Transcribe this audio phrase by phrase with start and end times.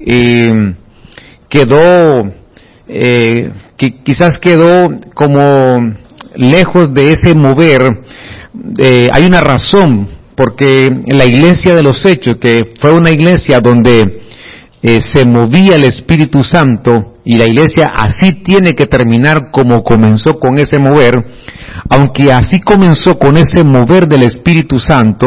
[0.00, 0.74] eh,
[1.48, 2.32] quedó,
[2.88, 5.94] eh, que quizás quedó como
[6.34, 8.04] lejos de ese mover.
[8.78, 14.22] Eh, hay una razón, porque la iglesia de los hechos, que fue una iglesia donde
[14.82, 20.58] se movía el Espíritu Santo, y la iglesia así tiene que terminar como comenzó con
[20.58, 21.26] ese mover,
[21.90, 25.26] aunque así comenzó con ese mover del Espíritu Santo,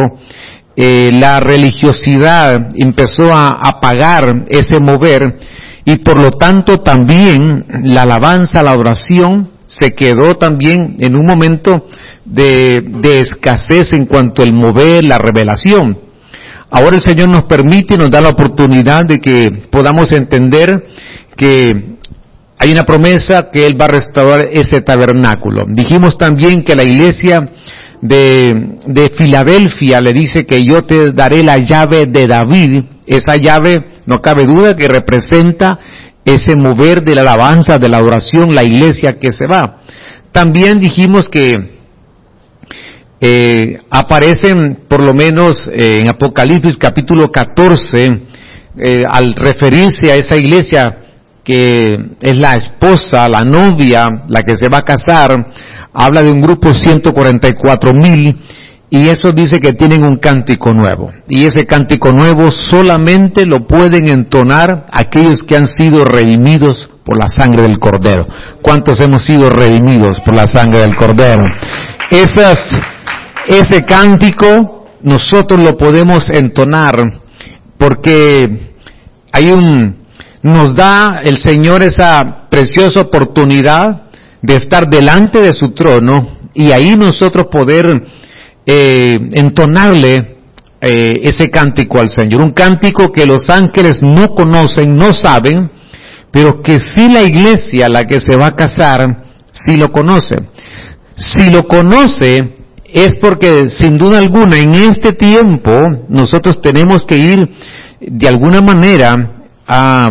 [0.82, 5.38] eh, la religiosidad empezó a apagar ese mover
[5.84, 11.86] y por lo tanto también la alabanza, la oración se quedó también en un momento
[12.24, 16.00] de, de escasez en cuanto al mover, la revelación.
[16.72, 20.82] Ahora el Señor nos permite y nos da la oportunidad de que podamos entender
[21.36, 21.98] que
[22.58, 25.66] hay una promesa que Él va a restaurar ese tabernáculo.
[25.68, 27.50] Dijimos también que la iglesia
[28.02, 32.84] de, de Filadelfia le dice que yo te daré la llave de David.
[33.06, 35.80] Esa llave, no cabe duda, que representa
[36.26, 39.82] ese mover de la alabanza, de la adoración, la iglesia que se va.
[40.32, 41.56] También dijimos que
[43.22, 48.22] eh, aparecen por lo menos eh, en Apocalipsis capítulo 14,
[48.78, 50.98] eh, al referirse a esa iglesia
[51.44, 55.48] que es la esposa, la novia, la que se va a casar,
[55.94, 58.38] habla de un grupo 144 mil
[58.92, 61.12] y eso dice que tienen un cántico nuevo.
[61.28, 67.30] Y ese cántico nuevo solamente lo pueden entonar aquellos que han sido redimidos por la
[67.30, 68.28] sangre del Cordero.
[68.62, 71.44] ¿Cuántos hemos sido redimidos por la sangre del Cordero?
[72.10, 72.58] Esas,
[73.48, 76.96] ese cántico nosotros lo podemos entonar
[77.78, 78.74] porque
[79.32, 80.04] hay un,
[80.42, 84.09] nos da el Señor esa preciosa oportunidad
[84.42, 88.04] de estar delante de su trono y ahí nosotros poder
[88.66, 90.38] eh, entonarle
[90.82, 92.42] eh, ese cántico al Señor.
[92.42, 95.70] Un cántico que los ángeles no conocen, no saben,
[96.32, 100.38] pero que si la iglesia, la que se va a casar, sí lo conoce.
[101.16, 105.72] Si lo conoce, es porque sin duda alguna en este tiempo
[106.08, 107.50] nosotros tenemos que ir
[108.00, 110.10] de alguna manera a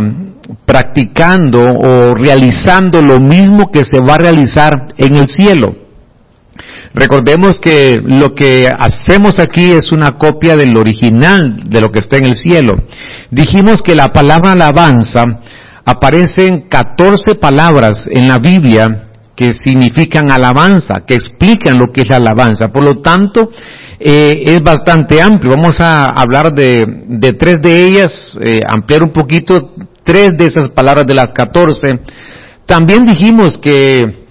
[0.65, 5.75] practicando o realizando lo mismo que se va a realizar en el cielo.
[6.93, 12.17] Recordemos que lo que hacemos aquí es una copia del original de lo que está
[12.17, 12.77] en el cielo.
[13.29, 15.23] Dijimos que la palabra alabanza
[15.85, 22.09] aparece en 14 palabras en la Biblia que significan alabanza, que explican lo que es
[22.09, 22.73] la alabanza.
[22.73, 23.49] Por lo tanto,
[23.99, 25.53] eh, es bastante amplio.
[25.55, 29.73] Vamos a hablar de, de tres de ellas, eh, ampliar un poquito
[30.09, 31.99] tres de esas palabras de las catorce.
[32.65, 34.25] También dijimos que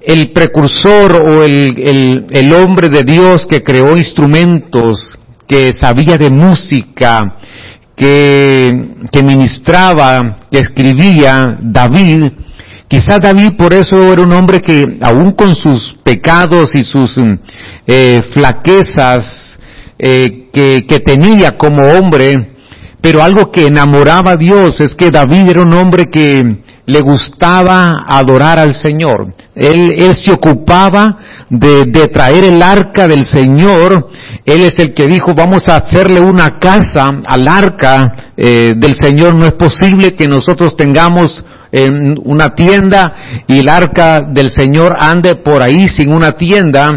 [0.00, 7.22] el precursor o el, el, hombre de Dios que creó instrumentos, que sabía de música,
[7.96, 12.26] que, que ministraba, que escribía, David,
[12.88, 17.16] Quizá David por eso era un hombre que aún con sus pecados y sus
[17.84, 19.58] eh, flaquezas
[19.98, 22.55] eh, que, que, tenía como hombre,
[23.06, 26.42] pero algo que enamoraba a Dios es que David era un hombre que
[26.86, 29.32] le gustaba adorar al Señor.
[29.54, 31.16] Él, él se ocupaba
[31.48, 34.08] de, de, traer el arca del Señor.
[34.44, 39.36] Él es el que dijo, vamos a hacerle una casa al arca eh, del Señor.
[39.36, 45.36] No es posible que nosotros tengamos en una tienda y el arca del Señor ande
[45.36, 46.90] por ahí sin una tienda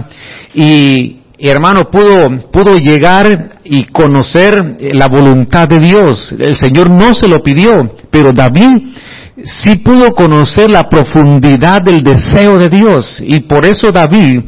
[0.55, 6.35] y hermano, pudo, pudo llegar y conocer la voluntad de Dios.
[6.37, 8.71] El Señor no se lo pidió, pero David
[9.45, 13.21] sí pudo conocer la profundidad del deseo de Dios.
[13.21, 14.41] Y por eso David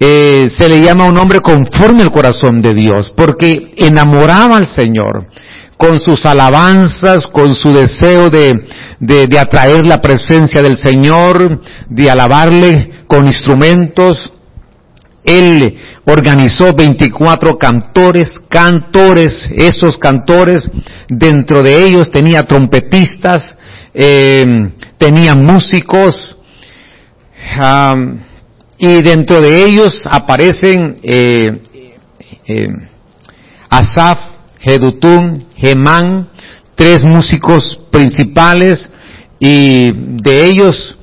[0.00, 5.28] eh, se le llama un hombre conforme al corazón de Dios, porque enamoraba al Señor
[5.76, 8.54] con sus alabanzas, con su deseo de,
[8.98, 11.60] de, de atraer la presencia del Señor,
[11.90, 14.30] de alabarle con instrumentos,
[15.26, 15.76] él
[16.06, 20.70] organizó 24 cantores, cantores, esos cantores,
[21.08, 23.56] dentro de ellos tenía trompetistas,
[23.92, 26.36] eh, tenía músicos,
[28.78, 31.60] y dentro de ellos aparecen eh,
[32.46, 32.66] eh,
[33.68, 34.18] Asaf,
[34.60, 36.28] Jedutun, Gemán,
[36.76, 38.88] tres músicos principales,
[39.40, 39.92] y
[40.22, 40.96] de ellos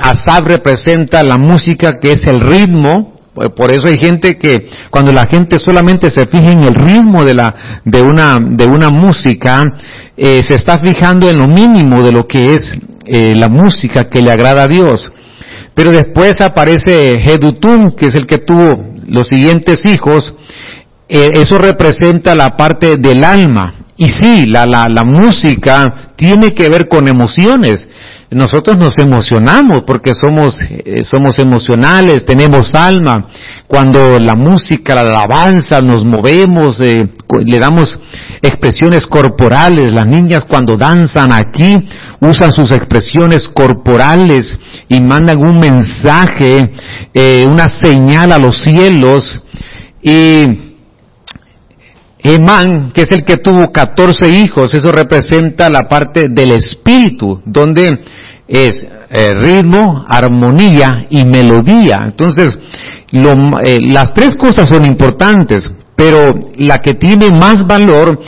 [0.00, 3.11] Asaf representa la música que es el ritmo,
[3.56, 7.34] por eso hay gente que cuando la gente solamente se fija en el ritmo de
[7.34, 9.64] la de una de una música,
[10.16, 12.74] eh, se está fijando en lo mínimo de lo que es
[13.06, 15.10] eh, la música que le agrada a Dios.
[15.74, 20.34] Pero después aparece Jedutun, que es el que tuvo los siguientes hijos.
[21.08, 23.81] Eh, eso representa la parte del alma.
[24.02, 27.88] Y sí, la, la, la música tiene que ver con emociones
[28.34, 33.26] nosotros nos emocionamos porque somos, eh, somos emocionales, tenemos alma.
[33.66, 37.08] Cuando la música, la alabanza, nos movemos, eh,
[37.44, 38.00] le damos
[38.40, 39.92] expresiones corporales.
[39.92, 41.76] Las niñas cuando danzan aquí
[42.20, 44.58] usan sus expresiones corporales
[44.88, 46.72] y mandan un mensaje,
[47.12, 49.42] eh, una señal a los cielos.
[50.02, 50.71] Y
[52.22, 57.98] Emán, que es el que tuvo 14 hijos, eso representa la parte del espíritu, donde
[58.46, 62.02] es eh, ritmo, armonía y melodía.
[62.04, 62.58] Entonces,
[63.12, 68.18] eh, las tres cosas son importantes, pero la que tiene más valor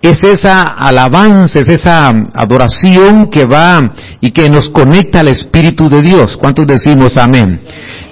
[0.00, 6.00] es esa alabanza, es esa adoración que va y que nos conecta al Espíritu de
[6.00, 6.36] Dios.
[6.38, 7.60] ¿Cuántos decimos amén?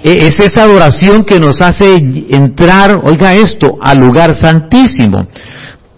[0.03, 1.95] E, es esa adoración que nos hace
[2.29, 5.27] entrar, oiga esto, al lugar santísimo.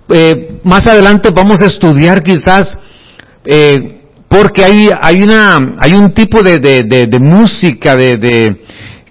[0.09, 2.77] Eh, más adelante vamos a estudiar quizás
[3.45, 8.61] eh, porque hay, hay, una, hay un tipo de, de, de, música de,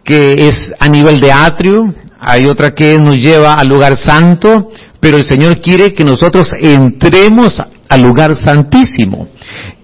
[0.03, 1.79] que es a nivel de atrio,
[2.19, 7.61] hay otra que nos lleva al lugar santo, pero el Señor quiere que nosotros entremos
[7.89, 9.29] al lugar santísimo,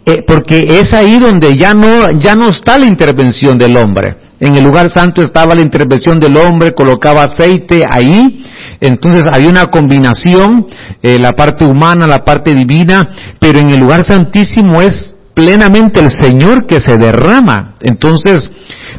[0.07, 4.26] eh, porque es ahí donde ya no, ya no está la intervención del hombre.
[4.39, 8.45] En el lugar santo estaba la intervención del hombre, colocaba aceite ahí,
[8.81, 10.67] entonces hay una combinación,
[11.03, 13.03] eh, la parte humana, la parte divina,
[13.39, 17.75] pero en el lugar santísimo es plenamente el Señor que se derrama.
[17.81, 18.51] Entonces,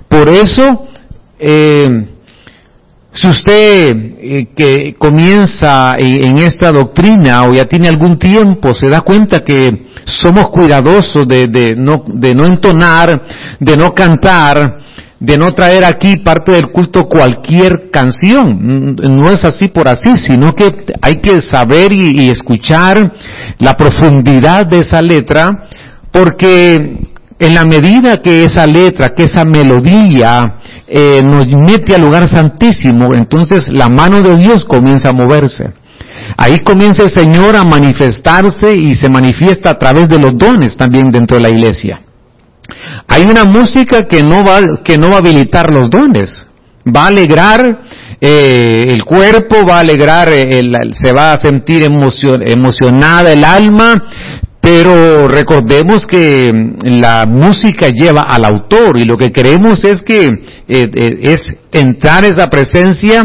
[0.08, 0.88] por eso,
[1.40, 2.08] eh,
[3.14, 9.02] si usted eh, que comienza en esta doctrina o ya tiene algún tiempo, se da
[9.02, 13.22] cuenta que somos cuidadosos de, de, no, de no entonar,
[13.60, 14.78] de no cantar,
[15.20, 18.96] de no traer aquí parte del culto cualquier canción.
[18.96, 20.70] No es así por así, sino que
[21.02, 23.12] hay que saber y, y escuchar
[23.60, 25.48] la profundidad de esa letra
[26.12, 26.98] porque
[27.40, 30.44] en la medida que esa letra, que esa melodía
[30.88, 35.74] eh, nos mete al lugar santísimo, entonces la mano de Dios comienza a moverse.
[36.36, 41.10] Ahí comienza el Señor a manifestarse y se manifiesta a través de los dones también
[41.10, 42.02] dentro de la iglesia.
[43.08, 46.46] Hay una música que no va, que no va a habilitar los dones.
[46.86, 47.82] Va a alegrar
[48.20, 54.04] eh, el cuerpo, va a alegrar, el, se va a sentir emocionada el alma,
[54.62, 56.52] pero recordemos que
[56.84, 60.32] la música lleva al autor y lo que queremos es que eh,
[60.68, 63.24] eh, es entrar esa presencia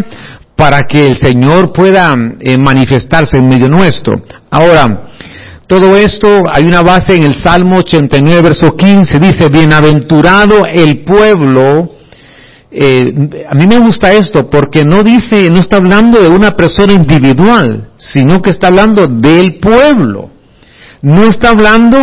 [0.55, 4.23] para que el Señor pueda eh, manifestarse en medio nuestro.
[4.51, 5.09] Ahora,
[5.67, 11.91] todo esto hay una base en el Salmo 89, verso 15, dice, bienaventurado el pueblo,
[12.75, 17.91] a mí me gusta esto porque no dice, no está hablando de una persona individual,
[17.99, 20.31] sino que está hablando del pueblo.
[21.03, 21.99] No está hablando,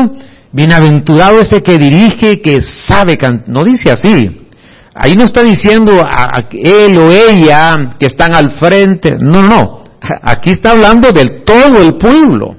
[0.52, 3.50] bienaventurado ese que dirige, que sabe cantar.
[3.50, 4.46] No dice así.
[4.94, 9.18] Ahí no está diciendo a, él o ella que están al frente.
[9.20, 9.84] No, no.
[10.22, 12.58] Aquí está hablando del todo el pueblo.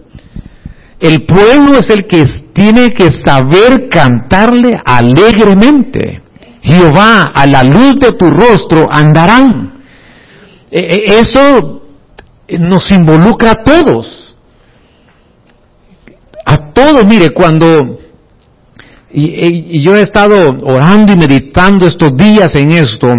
[1.01, 6.23] El pueblo es el que tiene que saber cantarle alegremente.
[6.63, 9.81] Jehová, a la luz de tu rostro andarán.
[10.71, 11.83] E, e, eso
[12.59, 14.21] nos involucra a todos
[16.51, 17.99] a todos, mire, cuando
[19.13, 23.13] y, yo he estado orando y meditando estos días en esto,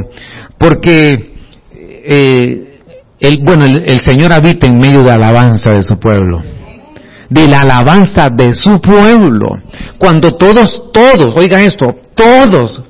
[0.58, 1.34] porque
[1.80, 2.80] eh,
[3.20, 6.42] el, bueno, el, Señor habita en medio de la alabanza de su pueblo,
[7.32, 9.58] de la alabanza de su pueblo.
[9.98, 12.84] Cuando todos, todos, oigan esto, todos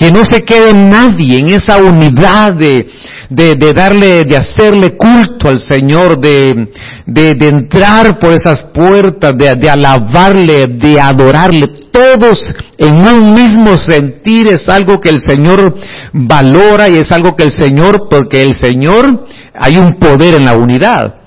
[0.00, 2.88] que no se quede nadie en esa unidad de,
[3.28, 6.70] de, darle, de hacerle culto al Señor, de,
[7.04, 14.48] de, entrar por esas puertas, de, de alabarle, de adorarle, todos en un mismo sentir
[14.48, 15.74] es algo que el Señor
[16.14, 20.54] valora y es algo que el Señor, porque el Señor, hay un poder en la
[20.54, 21.19] unidad.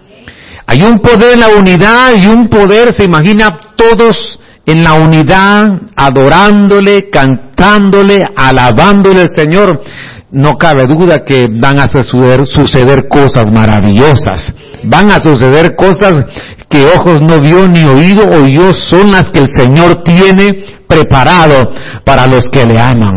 [0.74, 5.70] Hay un poder en la unidad y un poder, se imagina, todos en la unidad,
[5.96, 9.84] adorándole, cantándole, alabándole al Señor,
[10.32, 14.52] no cabe duda que van a suceder, suceder cosas maravillosas.
[14.86, 16.26] Van a suceder cosas
[16.68, 20.50] que ojos no vio ni oído oyó, son las que el Señor tiene
[20.88, 21.72] preparado
[22.04, 23.12] para los que le aman.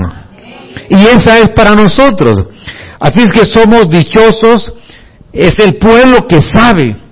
[0.91, 2.37] Y esa es para nosotros.
[3.01, 4.75] Así es que somos dichosos,
[5.33, 7.06] es el pueblo que sabe.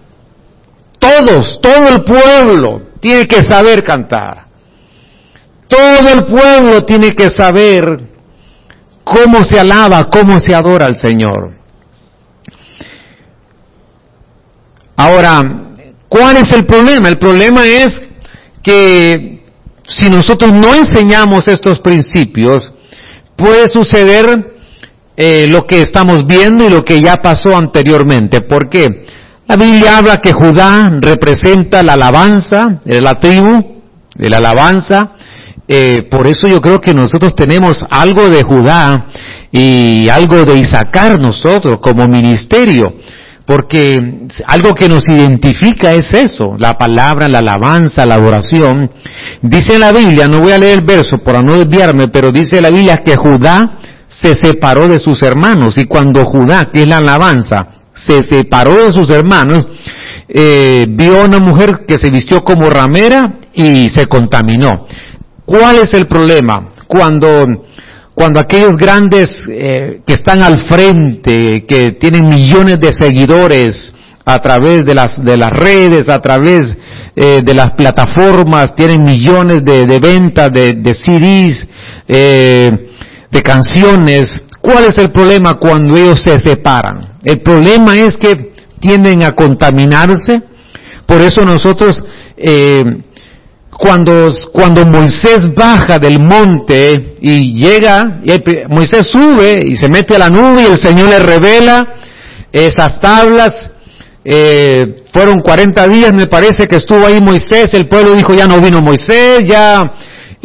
[1.05, 4.47] Todos, todo el pueblo tiene que saber cantar.
[5.69, 8.01] Todo el pueblo tiene que saber
[9.03, 11.53] cómo se alaba, cómo se adora al Señor.
[14.97, 15.65] Ahora,
[16.15, 17.09] ¿Cuál es el problema?
[17.09, 18.01] El problema es
[18.63, 19.43] que
[19.89, 22.73] si nosotros no enseñamos estos principios,
[23.35, 24.55] puede suceder
[25.17, 28.43] eh, lo que estamos viendo y lo que ya pasó anteriormente.
[28.43, 28.87] ¿Por qué?
[29.47, 33.83] La Biblia habla que Judá representa la alabanza, la tribu
[34.15, 35.11] de la alabanza.
[35.69, 39.07] Eh, por eso yo creo que nosotros tenemos algo de Judá
[39.53, 42.95] y algo de Isaacar nosotros como ministerio.
[43.45, 48.91] Porque algo que nos identifica es eso, la palabra, la alabanza, la adoración.
[49.43, 52.71] Dice la Biblia, no voy a leer el verso para no desviarme, pero dice la
[52.71, 57.84] Biblia que Judá se separó de sus hermanos y cuando Judá, que es la alabanza,
[57.95, 59.67] se separó de sus hermanos,
[60.29, 64.87] eh, vio a una mujer que se vistió como ramera y se contaminó.
[65.45, 66.71] ¿Cuál es el problema?
[66.87, 67.45] Cuando,
[68.15, 73.93] cuando aquellos grandes eh, que están al frente, que tienen millones de seguidores
[74.25, 76.77] a través de las, de las redes, a través
[77.15, 81.67] eh, de las plataformas, tienen millones de, de ventas de, de CDs,
[82.07, 84.27] de canciones,
[84.61, 87.14] ¿cuál es el problema cuando ellos se separan?
[87.25, 90.43] El problema es que tienden a contaminarse.
[91.07, 92.03] Por eso nosotros,
[92.37, 92.85] eh,
[93.71, 98.21] cuando, cuando Moisés baja del monte y llega,
[98.69, 101.95] Moisés sube y se mete a la nube y el Señor le revela
[102.53, 103.71] esas tablas,
[104.25, 108.61] eh, fueron 40 días me parece que estuvo ahí Moisés, el pueblo dijo ya no
[108.61, 109.93] vino Moisés, ya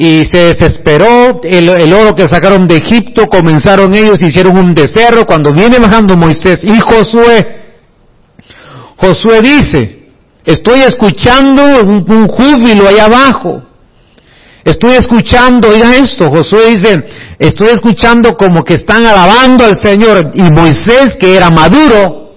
[0.02, 5.52] y se desesperó, el, oro que sacaron de Egipto, comenzaron ellos, hicieron un becerro, cuando
[5.52, 7.66] viene bajando Moisés y Josué,
[8.96, 10.08] Josué dice,
[10.46, 13.62] estoy escuchando un, júbilo ahí abajo,
[14.64, 17.04] estoy escuchando, oiga esto, Josué dice,
[17.38, 22.29] estoy escuchando como que están alabando al Señor, y Moisés, que era maduro,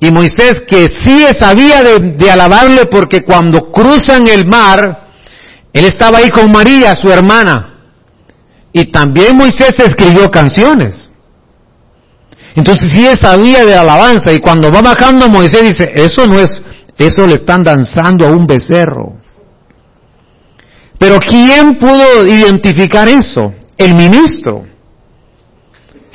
[0.00, 5.08] y Moisés que sí sabía de, alabarle porque cuando cruzan el mar,
[5.72, 7.74] él estaba ahí con María, su hermana.
[8.72, 11.10] Y también Moisés escribió canciones.
[12.54, 16.62] Entonces sí sabía de alabanza y cuando va bajando Moisés dice, eso no es,
[16.96, 19.18] eso le están danzando a un becerro.
[20.98, 23.52] Pero ¿quién pudo identificar eso?
[23.76, 24.64] El ministro.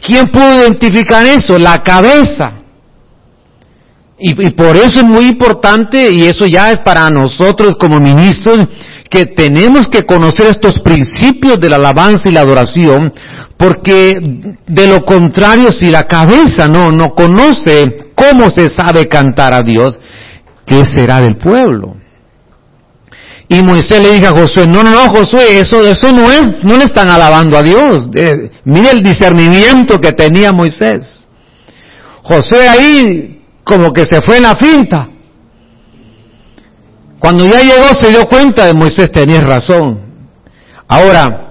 [0.04, 1.58] ¿Quién pudo identificar eso?
[1.60, 2.65] La cabeza.
[4.18, 8.66] Y, por eso es muy importante, y eso ya es para nosotros como ministros,
[9.10, 13.14] que tenemos que conocer estos principios de la alabanza y la adoración,
[13.58, 14.18] porque
[14.66, 20.00] de lo contrario, si la cabeza no, no conoce cómo se sabe cantar a Dios,
[20.66, 21.96] ¿qué será del pueblo?
[23.48, 26.78] Y Moisés le dijo a Josué, no, no, no, Josué, eso, eso no es, no
[26.78, 28.10] le están alabando a Dios.
[28.16, 31.26] Eh, mire el discernimiento que tenía Moisés.
[32.24, 33.35] Josué ahí
[33.66, 35.10] como que se fue en la finta.
[37.20, 40.00] Cuando ya llegó se dio cuenta de Moisés tenía razón.
[40.88, 41.46] Ahora,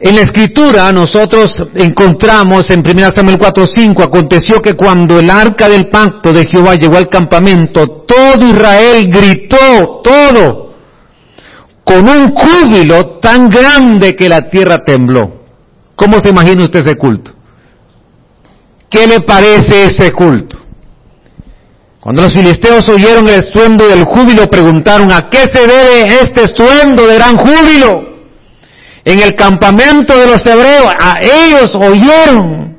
[0.00, 5.88] en la escritura nosotros encontramos en 1 Samuel 4:5, aconteció que cuando el arca del
[5.88, 10.74] pacto de Jehová llegó al campamento, todo Israel gritó, todo,
[11.84, 15.42] con un júbilo tan grande que la tierra tembló.
[15.94, 17.30] ¿Cómo se imagina usted ese culto?
[18.90, 20.61] ¿Qué le parece ese culto?
[22.02, 27.06] Cuando los filisteos oyeron el estruendo del júbilo, preguntaron, ¿a qué se debe este estruendo
[27.06, 28.24] de gran júbilo?
[29.04, 32.78] En el campamento de los hebreos, a ellos oyeron.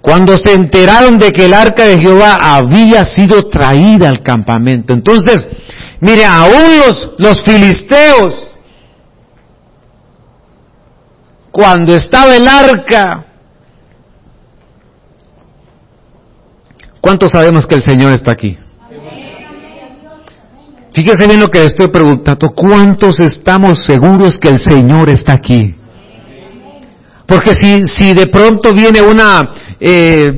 [0.00, 4.92] Cuando se enteraron de que el arca de Jehová había sido traída al campamento.
[4.92, 5.48] Entonces,
[5.98, 8.52] mire, aún los, los filisteos,
[11.50, 13.24] cuando estaba el arca,
[17.00, 18.58] ¿Cuántos sabemos que el Señor está aquí?
[20.92, 22.50] Fíjese bien lo que estoy preguntando.
[22.50, 25.74] ¿Cuántos estamos seguros que el Señor está aquí?
[27.26, 30.32] Porque si, si de pronto viene una, eh,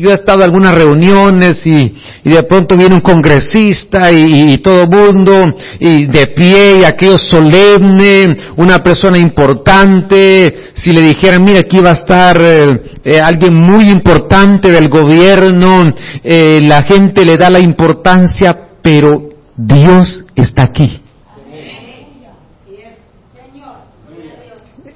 [0.00, 5.42] yo he estado en algunas reuniones y, de pronto viene un congresista y, todo mundo
[5.78, 11.90] y de pie y aquello solemne, una persona importante, si le dijeran, mira, aquí va
[11.90, 15.84] a estar eh, eh, alguien muy importante del gobierno,
[16.22, 21.00] eh, la gente le da la importancia, pero Dios está aquí.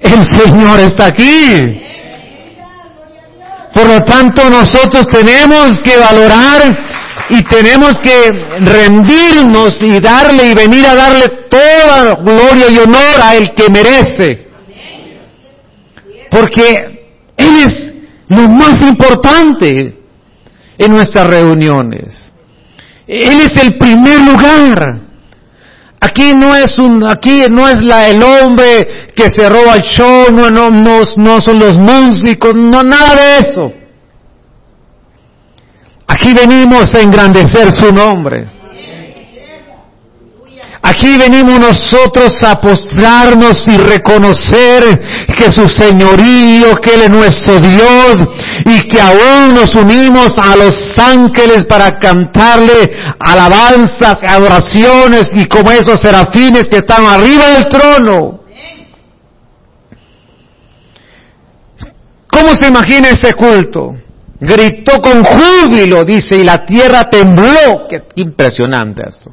[0.01, 1.84] El Señor está aquí.
[3.75, 6.79] Por lo tanto, nosotros tenemos que valorar
[7.29, 13.35] y tenemos que rendirnos y darle y venir a darle toda gloria y honor a
[13.35, 14.47] el que merece.
[16.31, 17.93] Porque Él es
[18.29, 19.99] lo más importante.
[20.77, 22.15] en nuestras reuniones.
[23.07, 25.04] Él es el primer lugar.
[26.05, 30.27] Aquí no es un, aquí no es la, el hombre que se roba el show,
[30.31, 33.73] no, no, no, no son los músicos, no, nada de eso.
[36.05, 38.54] Aquí venimos a engrandecer su nombre.
[40.87, 48.23] Aquí venimos nosotros a postrarnos y reconocer que su señorío, que Él es nuestro Dios
[48.65, 55.99] y que aún nos unimos a los ángeles para cantarle alabanzas, adoraciones y como esos
[55.99, 58.41] serafines que están arriba del trono.
[62.27, 63.95] ¿Cómo se imagina ese culto?
[64.39, 67.87] Gritó con júbilo, dice, y la tierra tembló.
[67.89, 69.31] Qué impresionante esto.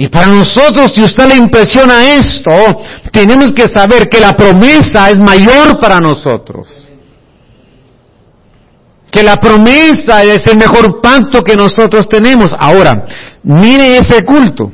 [0.00, 2.52] Y para nosotros, si usted le impresiona esto,
[3.10, 6.68] tenemos que saber que la promesa es mayor para nosotros.
[9.10, 12.54] Que la promesa es el mejor pacto que nosotros tenemos.
[12.60, 13.06] Ahora,
[13.42, 14.70] mire ese culto.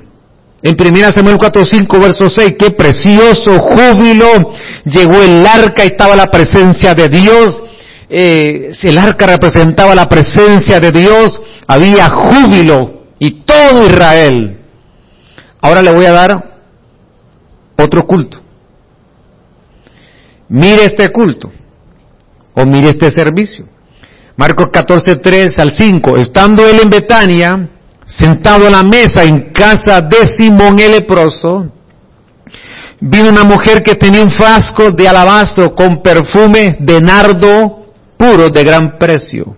[0.63, 4.53] En 1 Samuel 4, 5, verso 6, qué precioso júbilo.
[4.85, 7.63] Llegó el arca, estaba la presencia de Dios.
[8.11, 11.41] Eh, el arca representaba la presencia de Dios.
[11.67, 13.05] Había júbilo.
[13.19, 14.59] Y todo Israel
[15.65, 16.45] Ahora le voy a dar
[17.79, 18.39] otro culto.
[20.51, 21.51] Mire este culto
[22.53, 23.65] o mire este servicio.
[24.37, 26.19] Marcos 14, 3 al 5.
[26.19, 27.69] Estando él en Betania,
[28.05, 31.73] sentado a la mesa en casa de Simón el leproso,
[33.01, 37.87] vino una mujer que tenía un frasco de alabastro con perfume de nardo
[38.19, 39.57] puro de gran precio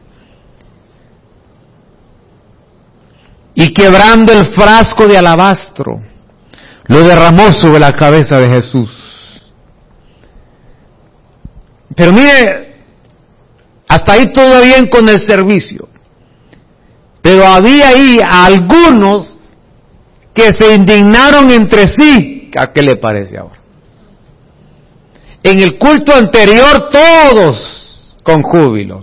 [3.59, 6.03] y quebrando el frasco de alabastro,
[6.89, 8.91] lo derramó sobre la cabeza de Jesús.
[11.97, 12.85] Pero mire,
[13.89, 15.89] hasta ahí todo bien con el servicio.
[17.23, 19.39] Pero había ahí algunos
[20.35, 22.51] que se indignaron entre sí.
[22.59, 23.57] ¿A qué le parece ahora?
[25.43, 29.03] En el culto anterior todos con júbilo.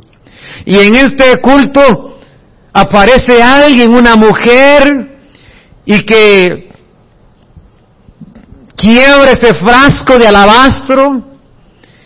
[0.64, 2.13] Y en este culto
[2.74, 5.14] aparece alguien, una mujer,
[5.86, 6.72] y que
[8.76, 11.34] quiebra ese frasco de alabastro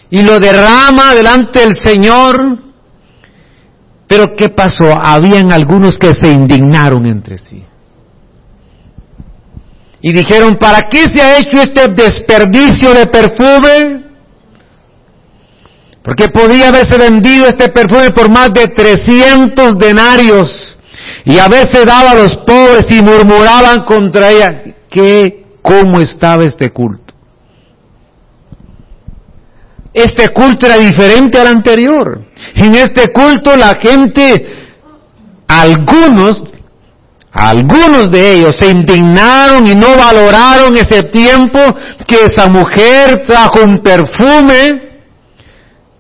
[0.10, 2.60] y lo derrama delante del Señor.
[4.08, 4.86] Pero ¿qué pasó?
[4.96, 7.64] Habían algunos que se indignaron entre sí.
[10.02, 14.07] Y dijeron, ¿para qué se ha hecho este desperdicio de perfume?
[16.08, 20.78] Porque podía haberse vendido este perfume por más de 300 denarios
[21.26, 24.64] y haberse dado a los pobres y murmuraban contra ella.
[24.90, 27.14] ¿Qué, cómo estaba este culto?
[29.94, 32.22] Este culto era diferente al anterior.
[32.56, 34.48] En este culto la gente,
[35.46, 36.42] algunos,
[37.34, 41.60] algunos de ellos se indignaron y no valoraron ese tiempo
[42.08, 44.87] que esa mujer trajo un perfume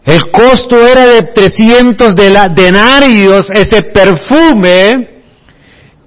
[0.08, 2.15] el costo era de 300
[2.56, 5.22] denarios, ese perfume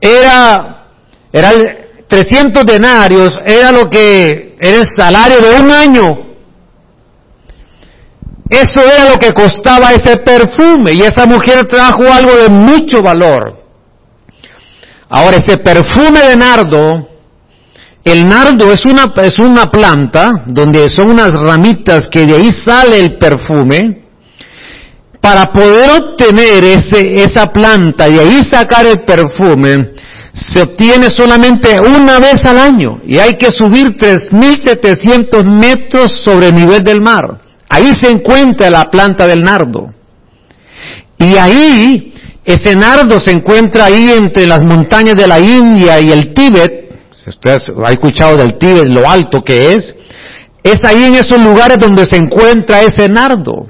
[0.01, 0.87] era,
[1.31, 1.51] era
[2.09, 6.05] 300 denarios, era lo que era el salario de un año.
[8.49, 13.63] Eso era lo que costaba ese perfume y esa mujer trajo algo de mucho valor.
[15.11, 17.10] Ahora ese perfume de nardo
[18.05, 22.99] el nardo es una, es una planta donde son unas ramitas que de ahí sale
[22.99, 23.99] el perfume.
[25.21, 29.91] Para poder obtener ese, esa planta y ahí sacar el perfume,
[30.33, 36.55] se obtiene solamente una vez al año y hay que subir 3.700 metros sobre el
[36.55, 37.43] nivel del mar.
[37.69, 39.93] Ahí se encuentra la planta del nardo.
[41.19, 46.33] Y ahí, ese nardo se encuentra ahí entre las montañas de la India y el
[46.33, 46.90] Tíbet,
[47.23, 49.95] si usted ha escuchado del Tíbet, lo alto que es,
[50.63, 53.67] es ahí en esos lugares donde se encuentra ese nardo.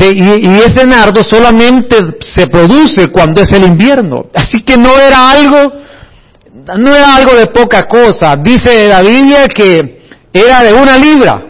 [0.00, 4.26] y, ese nardo solamente se produce cuando es el invierno.
[4.34, 5.72] Así que no era algo,
[6.78, 8.36] no era algo de poca cosa.
[8.36, 10.00] Dice la Biblia que
[10.32, 11.42] era de una libra.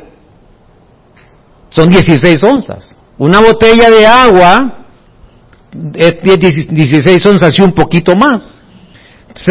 [1.70, 2.92] Son 16 onzas.
[3.18, 4.84] Una botella de agua
[5.94, 8.62] es 16 onzas y un poquito más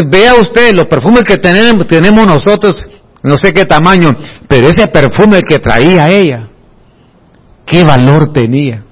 [0.08, 2.88] vea usted los perfumes que tenemos, tenemos nosotros,
[3.24, 4.15] no sé qué tamaño,
[4.48, 6.48] pero ese perfume que traía ella,
[7.65, 8.84] qué valor tenía.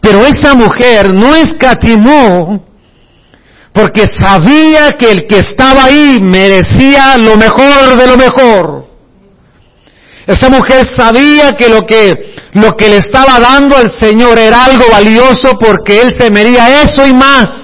[0.00, 2.64] Pero esa mujer no escatimó
[3.72, 8.86] porque sabía que el que estaba ahí merecía lo mejor de lo mejor.
[10.26, 14.84] Esa mujer sabía que lo que lo que le estaba dando al Señor era algo
[14.90, 17.61] valioso porque Él se mería eso y más.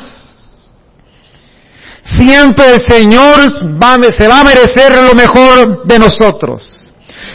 [2.17, 6.91] Siempre el Señor se va a merecer lo mejor de nosotros.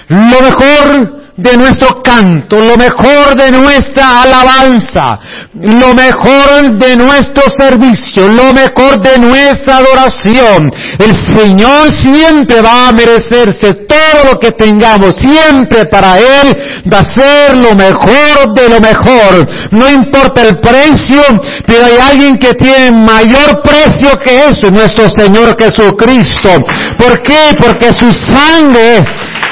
[0.07, 5.19] Lo mejor de nuestro canto, lo mejor de nuestra alabanza,
[5.53, 10.71] lo mejor de nuestro servicio, lo mejor de nuestra adoración.
[10.99, 16.55] El Señor siempre va a merecerse todo lo que tengamos, siempre para Él
[16.91, 19.47] va a ser lo mejor de lo mejor.
[19.71, 21.23] No importa el precio,
[21.65, 26.49] pero hay alguien que tiene mayor precio que eso, nuestro Señor Jesucristo.
[26.97, 27.55] ¿Por qué?
[27.57, 29.03] Porque su sangre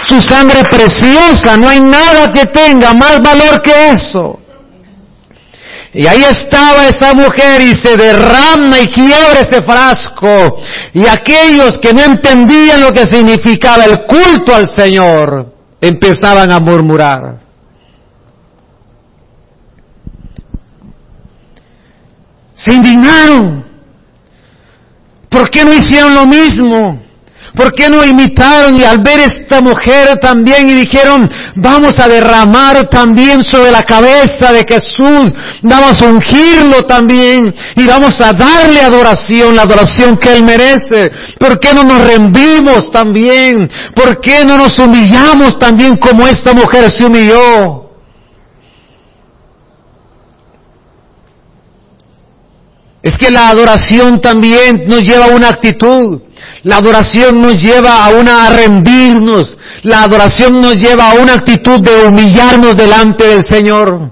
[0.08, 4.40] su sangre preciosa, no hay nada que tenga más valor que eso.
[5.94, 10.58] Y ahí estaba esa mujer y se derrama y quiebra ese frasco.
[10.94, 17.40] Y aquellos que no entendían lo que significaba el culto al Señor, empezaban a murmurar.
[22.56, 23.66] Se indignaron.
[25.30, 27.02] ¿Por qué no hicieron lo mismo?
[27.56, 32.88] ¿Por qué no imitaron y al ver esta mujer también y dijeron, vamos a derramar
[32.90, 39.56] también sobre la cabeza de Jesús, vamos a ungirlo también y vamos a darle adoración,
[39.56, 41.12] la adoración que Él merece?
[41.38, 43.70] ¿Por qué no nos rendimos también?
[43.94, 47.91] ¿Por qué no nos humillamos también como esta mujer se humilló?
[53.04, 56.22] Es que la adoración también nos lleva a una actitud.
[56.64, 59.58] La adoración nos lleva a una a rendirnos.
[59.84, 64.12] La adoración nos lleva a una actitud de humillarnos delante del Señor.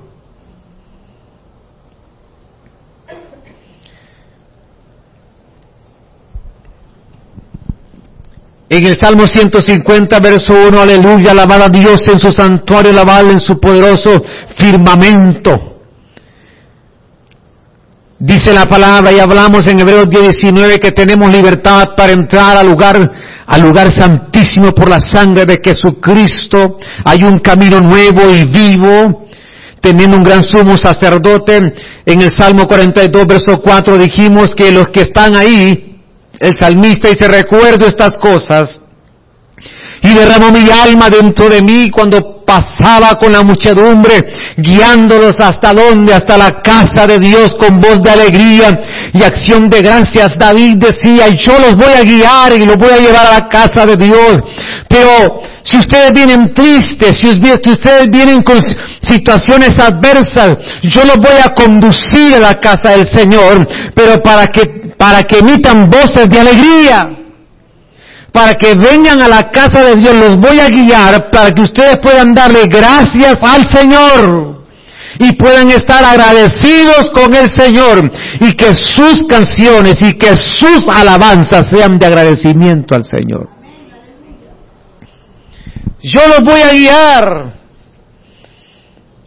[8.71, 13.39] En el Salmo 150, verso 1, aleluya, alabada a Dios en su santuario, alabada en
[13.39, 14.21] su poderoso
[14.57, 15.78] firmamento.
[18.21, 23.09] Dice la palabra y hablamos en Hebreos 19 que tenemos libertad para entrar al lugar,
[23.47, 26.77] al lugar santísimo por la sangre de Jesucristo.
[27.05, 29.25] Hay un camino nuevo y vivo,
[29.79, 31.61] teniendo un gran sumo sacerdote.
[32.05, 36.01] En el Salmo 42, verso 4 dijimos que los que están ahí,
[36.41, 38.81] el salmista dice, recuerdo estas cosas
[40.01, 44.21] y derramó mi alma dentro de mí cuando pasaba con la muchedumbre,
[44.57, 49.81] guiándolos hasta donde, hasta la casa de Dios con voz de alegría y acción de
[49.81, 50.37] gracias.
[50.39, 53.85] David decía, yo los voy a guiar y los voy a llevar a la casa
[53.85, 54.41] de Dios.
[54.87, 58.59] Pero si ustedes vienen tristes, si ustedes vienen con
[59.03, 64.93] situaciones adversas, yo los voy a conducir a la casa del Señor, pero para que,
[64.97, 67.18] para que emitan voces de alegría
[68.31, 71.97] para que vengan a la casa de Dios, los voy a guiar para que ustedes
[71.99, 74.65] puedan darle gracias al Señor
[75.19, 81.69] y puedan estar agradecidos con el Señor y que sus canciones y que sus alabanzas
[81.69, 83.49] sean de agradecimiento al Señor.
[86.01, 87.53] Yo los voy a guiar.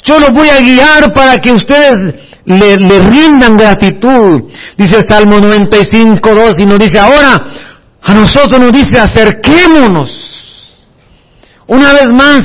[0.05, 1.97] Yo los voy a guiar para que ustedes
[2.45, 4.45] le, le rindan gratitud.
[4.77, 7.72] Dice Salmo 95, 2 y nos dice, ahora
[8.03, 10.11] a nosotros nos dice acerquémonos.
[11.67, 12.43] Una vez más,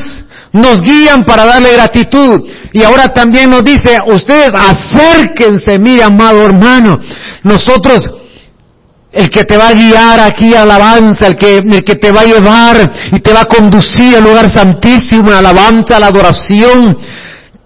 [0.53, 2.41] nos guían para darle gratitud.
[2.73, 6.99] Y ahora también nos dice, ustedes acérquense, mi amado hermano.
[7.43, 8.01] Nosotros,
[9.11, 12.25] el que te va a guiar aquí alabanza, el que, el que te va a
[12.25, 16.97] llevar y te va a conducir al lugar santísimo, alabanza, la adoración,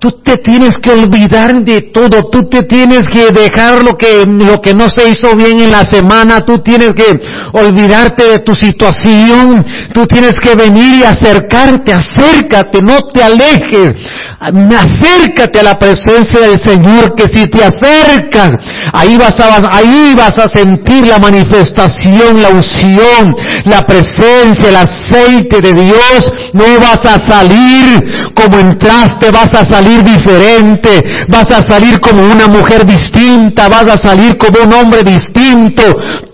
[0.01, 4.59] Tú te tienes que olvidar de todo, tú te tienes que dejar lo que, lo
[4.59, 7.21] que no se hizo bien en la semana, tú tienes que
[7.53, 13.93] olvidarte de tu situación, tú tienes que venir y acercarte, acércate, no te alejes,
[14.39, 18.53] acércate a la presencia del Señor, que si te acercas,
[18.93, 23.35] ahí vas a, ahí vas a sentir la manifestación, la unción,
[23.65, 29.90] la presencia, el aceite de Dios, no vas a salir como entraste, vas a salir
[29.99, 35.83] diferente, vas a salir como una mujer distinta, vas a salir como un hombre distinto.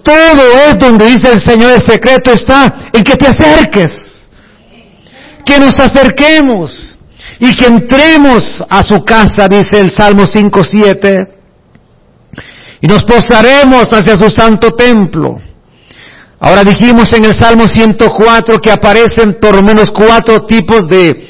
[0.03, 3.91] Todo es donde dice el Señor, el secreto está en que te acerques,
[5.45, 6.97] que nos acerquemos
[7.39, 11.27] y que entremos a su casa, dice el Salmo 5.7,
[12.81, 15.39] y nos posaremos hacia su santo templo.
[16.39, 21.27] Ahora dijimos en el Salmo 104 que aparecen por lo menos cuatro tipos de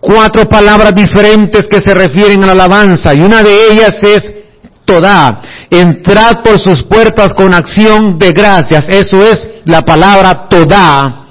[0.00, 4.32] cuatro palabras diferentes que se refieren a la alabanza y una de ellas es
[4.84, 5.42] toda.
[5.70, 8.86] Entrad por sus puertas con acción de gracias.
[8.88, 11.26] Eso es la palabra toda.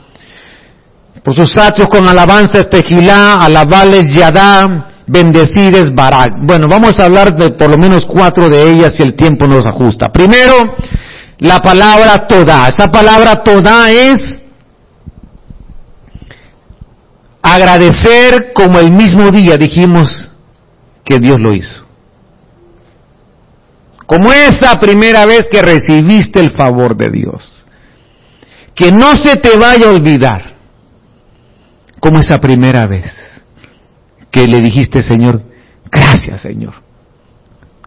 [1.23, 6.35] Por sus atrios con alabanza estejilá, alabales yadá, bendecides barak.
[6.41, 9.65] Bueno, vamos a hablar de por lo menos cuatro de ellas si el tiempo nos
[9.65, 10.09] ajusta.
[10.09, 10.75] Primero,
[11.39, 12.67] la palabra toda.
[12.67, 14.39] Esa palabra toda es
[17.55, 20.31] agradecer como el mismo día dijimos
[21.03, 21.85] que Dios lo hizo.
[24.05, 27.65] Como esa primera vez que recibiste el favor de Dios.
[28.73, 30.55] Que no se te vaya a olvidar.
[31.99, 33.13] Como esa primera vez
[34.31, 35.41] que le dijiste, Señor,
[35.91, 36.73] gracias, Señor.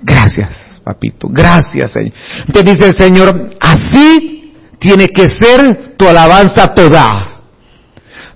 [0.03, 1.29] Gracias, papito.
[1.31, 2.13] Gracias, Señor.
[2.47, 7.30] Entonces dice el Señor, así tiene que ser tu alabanza toda.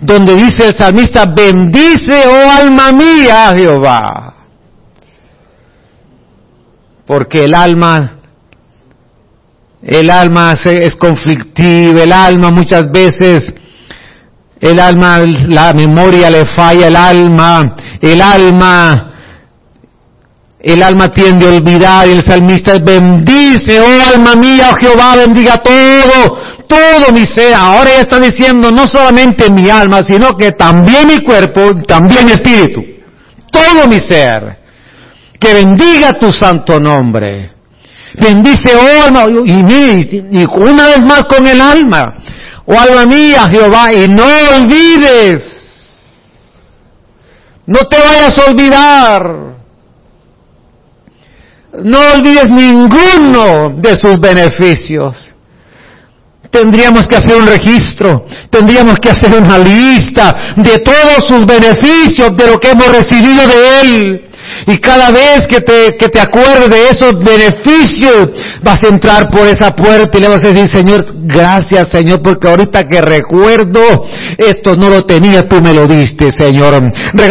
[0.05, 4.35] Donde dice el salmista, bendice, oh alma mía, Jehová
[7.07, 8.19] porque el alma,
[9.83, 13.53] el alma es conflictiva, el alma muchas veces,
[14.61, 19.14] el alma, la memoria le falla el alma, el alma,
[20.65, 25.59] el alma tiende a olvidar y el salmista bendice, oh alma mía, oh Jehová, bendiga
[25.59, 27.55] todo, todo mi ser.
[27.55, 32.33] Ahora ya está diciendo no solamente mi alma, sino que también mi cuerpo, también mi
[32.33, 32.83] espíritu,
[33.53, 34.59] todo mi ser
[35.39, 37.53] que bendiga tu santo nombre.
[38.15, 42.15] Bendice, oh alma, y, y una vez más con el alma.
[42.65, 44.25] Oh alma mía, Jehová, y no
[44.57, 45.43] olvides,
[47.67, 49.54] no te vayas a olvidar,
[51.83, 55.34] no olvides ninguno de sus beneficios.
[56.55, 62.47] Tendríamos que hacer un registro, tendríamos que hacer una lista de todos sus beneficios, de
[62.47, 64.25] lo que hemos recibido de Él.
[64.67, 68.29] Y cada vez que te, que te acuerdes de esos beneficios,
[68.63, 72.49] vas a entrar por esa puerta y le vas a decir, Señor, gracias Señor, porque
[72.49, 73.81] ahorita que recuerdo,
[74.39, 76.75] esto no lo tenía, tú me lo diste, Señor.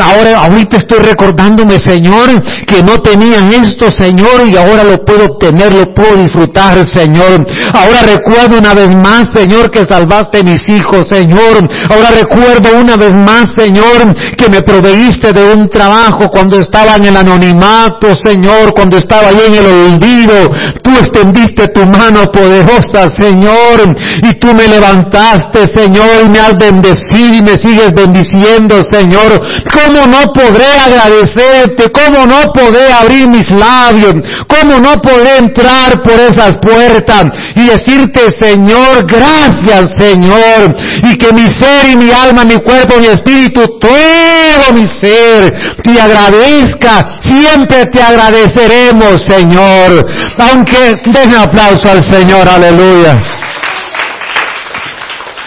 [0.01, 5.73] Ahora, ahorita estoy recordándome, Señor, que no tenía esto, Señor, y ahora lo puedo obtener,
[5.73, 7.45] lo puedo disfrutar, Señor.
[7.73, 11.67] Ahora recuerdo una vez más, Señor, que salvaste mis hijos, Señor.
[11.89, 17.05] Ahora recuerdo una vez más, Señor, que me proveíste de un trabajo cuando estaba en
[17.05, 23.95] el anonimato, Señor, cuando estaba ahí en el olvido, tú extendiste tu mano poderosa, Señor,
[24.23, 29.39] y tú me levantaste, Señor, y me has bendecido y me sigues bendiciendo, Señor.
[29.71, 31.91] ¿Cómo no podré agradecerte?
[31.91, 34.15] ¿Cómo no podré abrir mis labios?
[34.47, 41.49] ¿Cómo no podré entrar por esas puertas y decirte, Señor, gracias, Señor, y que mi
[41.49, 48.01] ser y mi alma, mi cuerpo, mi espíritu, todo mi ser, te agradezca siempre te
[48.01, 50.05] agradeceremos, Señor.
[50.37, 53.21] Aunque den aplauso al Señor, aleluya.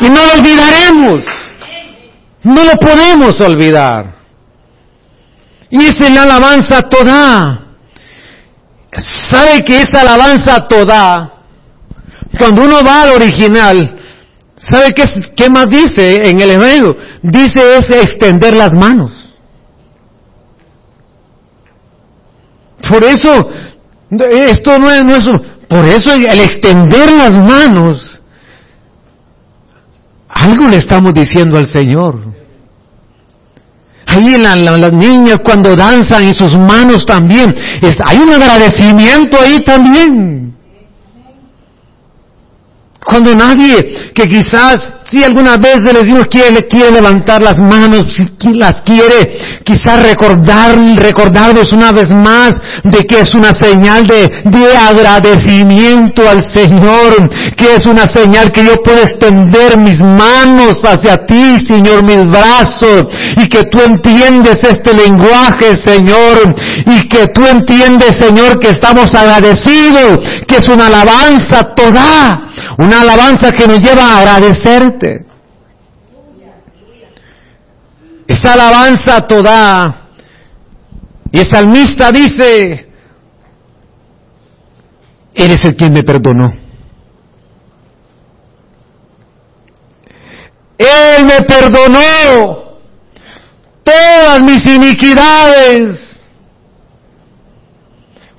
[0.01, 1.25] Y no lo olvidaremos.
[2.43, 4.15] No lo podemos olvidar.
[5.71, 7.61] Y es la alabanza toda.
[9.31, 11.33] ¿Sabe que esa alabanza toda,
[12.37, 13.99] cuando uno va al original,
[14.57, 16.97] ¿sabe qué, qué más dice en el hebreo?
[17.23, 19.27] Dice es extender las manos.
[22.89, 23.49] Por eso,
[24.11, 25.25] esto no es, no es,
[25.69, 28.21] por eso el extender las manos,
[30.29, 32.37] algo le estamos diciendo al Señor.
[34.07, 37.55] Ahí las niñas cuando danzan y sus manos también,
[38.07, 40.46] hay un agradecimiento ahí también.
[43.07, 48.53] Cuando nadie que quizás si algunas veces les digo quiere, quiere levantar las manos, si
[48.55, 54.77] las quiere quizás recordar, recordarles una vez más de que es una señal de, de
[54.77, 61.59] agradecimiento al Señor, que es una señal que yo puedo extender mis manos hacia ti,
[61.67, 66.55] Señor, mis brazos, y que tú entiendes este lenguaje, Señor,
[66.87, 72.47] y que tú entiendes, Señor, que estamos agradecidos, que es una alabanza toda
[72.79, 74.96] una alabanza que nos lleva a agradecerte.
[78.27, 80.03] Esa alabanza toda.
[81.33, 82.89] Y el salmista dice,
[85.35, 86.53] eres el quien me perdonó.
[90.79, 92.79] Él me perdonó
[93.83, 96.29] todas mis iniquidades.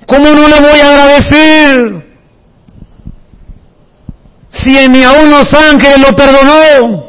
[0.06, 1.97] ¿Cómo no le voy a agradecer?
[4.52, 7.04] Si ni aún los ángeles lo perdonó.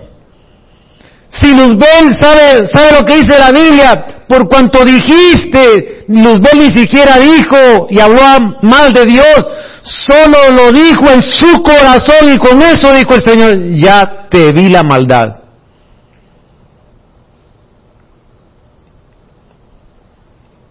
[1.31, 7.17] Si Luzbel sabe, sabe lo que dice la Biblia, por cuanto dijiste, Luzbel ni siquiera
[7.17, 8.21] dijo y habló
[8.63, 9.45] mal de Dios,
[9.83, 14.69] solo lo dijo en su corazón y con eso dijo el Señor, ya te vi
[14.69, 15.39] la maldad.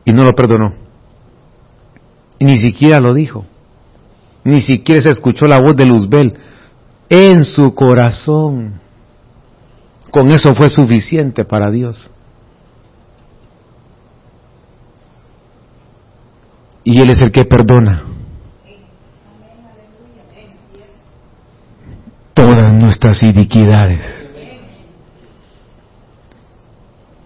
[0.05, 0.73] Y no lo perdonó.
[2.41, 3.45] Ni siquiera lo dijo.
[4.45, 6.39] Ni siquiera se escuchó la voz de Luzbel
[7.09, 8.75] en su corazón.
[10.11, 12.11] Con eso fue suficiente para Dios.
[16.85, 18.05] Y Él es el que perdona
[22.33, 24.01] todas nuestras iniquidades.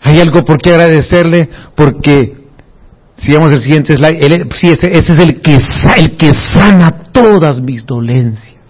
[0.00, 2.34] Hay algo por qué agradecerle, porque
[3.18, 5.58] si vamos al siguiente slide, él, ese, ese, es el que,
[5.96, 8.61] el que sana todas mis dolencias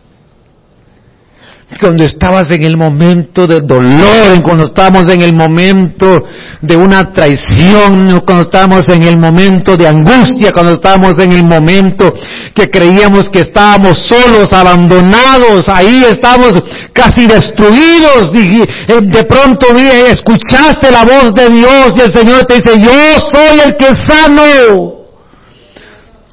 [1.81, 6.23] cuando estabas en el momento de dolor, cuando estábamos en el momento
[6.61, 12.13] de una traición, cuando estábamos en el momento de angustia, cuando estábamos en el momento
[12.55, 21.05] que creíamos que estábamos solos, abandonados, ahí estamos casi destruidos, eh, de pronto escuchaste la
[21.05, 25.03] voz de Dios y el Señor te dice, yo soy el que sano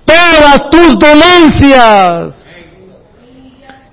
[0.05, 2.38] todas tus dolencias.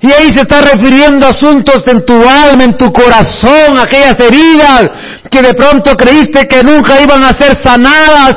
[0.01, 4.91] Y ahí se está refiriendo a asuntos en tu alma, en tu corazón, aquellas heridas
[5.31, 8.37] que de pronto creíste que nunca iban a ser sanadas,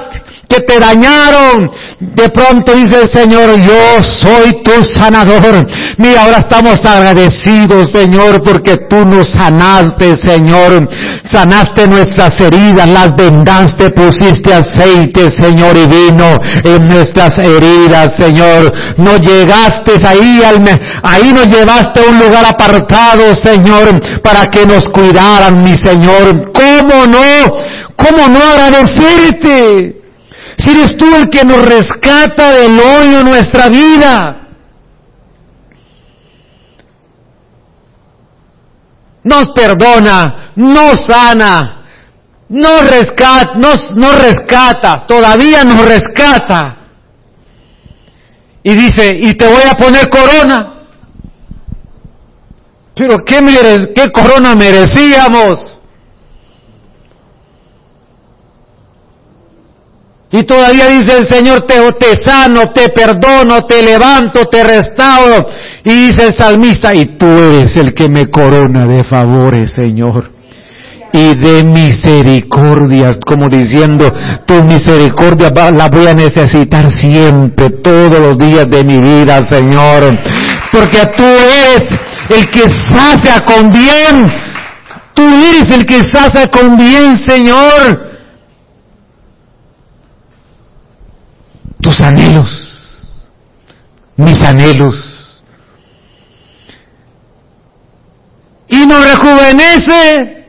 [0.50, 1.72] que te dañaron.
[2.00, 5.68] De pronto dice el Señor, yo soy tu sanador.
[5.98, 10.90] Mira, ahora estamos agradecidos, Señor, porque tú nos sanaste, Señor.
[11.24, 18.74] Sanaste nuestras heridas, las vendaste, pusiste aceite, Señor, y vino en nuestras heridas, Señor.
[18.98, 20.64] No llegaste ahí, al,
[21.04, 26.52] ahí nos llevaste a un lugar apartado, Señor, para que nos cuidaran, mi Señor.
[26.52, 27.54] ¿Cómo no?
[27.96, 29.99] ¿Cómo no agradecerte?
[30.60, 34.36] Si eres tú el que nos rescata del hoyo nuestra vida.
[39.24, 41.86] Nos perdona, nos sana,
[42.50, 46.78] nos rescata, nos, nos rescata, todavía nos rescata.
[48.64, 50.74] Y dice, y te voy a poner corona.
[52.96, 55.69] Pero ¿qué, qué corona merecíamos?
[60.32, 65.48] Y todavía dice el Señor, te, te sano, te perdono, te levanto, te restauro.
[65.84, 70.32] Y dice el salmista, y tú eres el que me corona de favores, Señor.
[71.12, 74.14] Y de misericordias, como diciendo,
[74.46, 80.16] tu misericordia la voy a necesitar siempre, todos los días de mi vida, Señor.
[80.72, 81.86] Porque tú eres
[82.30, 84.32] el que sacia con bien.
[85.16, 88.09] Tú eres el que sacia con bien, Señor.
[91.82, 92.50] Tus anhelos,
[94.18, 95.44] mis anhelos.
[98.68, 100.46] Y nos rejuvenece.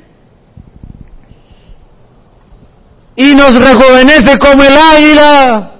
[3.16, 5.70] Y nos rejuvenece como el águila.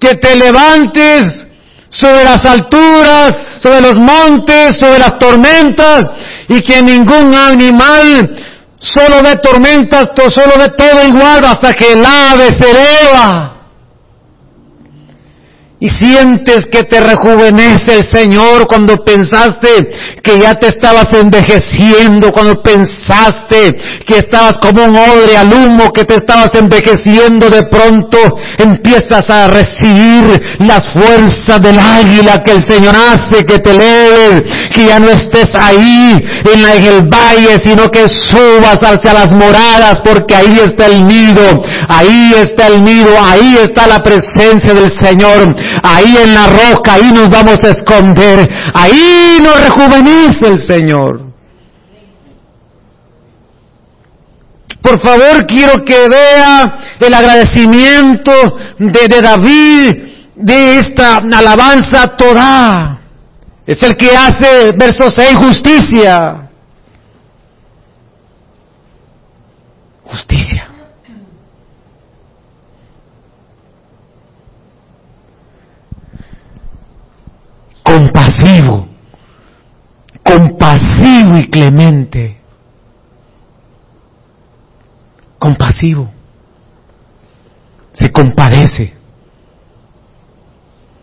[0.00, 1.46] Que te levantes
[1.90, 6.04] sobre las alturas, sobre los montes, sobre las tormentas,
[6.48, 8.36] y que ningún animal
[8.80, 13.57] Solo ve tormentas, solo ve todo igual hasta que el ave se eleva
[15.80, 19.88] y sientes que te rejuvenece el Señor cuando pensaste
[20.24, 26.04] que ya te estabas envejeciendo, cuando pensaste que estabas como un odre al humo, que
[26.04, 28.18] te estabas envejeciendo, de pronto
[28.58, 34.86] empiezas a recibir las fuerzas del águila que el Señor hace que te eleve, que
[34.86, 36.16] ya no estés ahí
[36.54, 41.62] en, en el valle, sino que subas hacia las moradas, porque ahí está el nido,
[41.88, 47.12] ahí está el nido, ahí está la presencia del Señor ahí en la roca, ahí
[47.12, 51.28] nos vamos a esconder, ahí nos rejuvenece el Señor.
[54.80, 58.32] Por favor, quiero que vea el agradecimiento
[58.78, 59.96] de, David
[60.34, 63.00] de esta alabanza toda.
[63.66, 66.48] Es el que hace, verso 6, justicia.
[70.04, 70.67] Justicia.
[78.38, 78.88] Compasivo,
[80.22, 82.38] compasivo y clemente,
[85.38, 86.10] compasivo,
[87.92, 88.94] se compadece.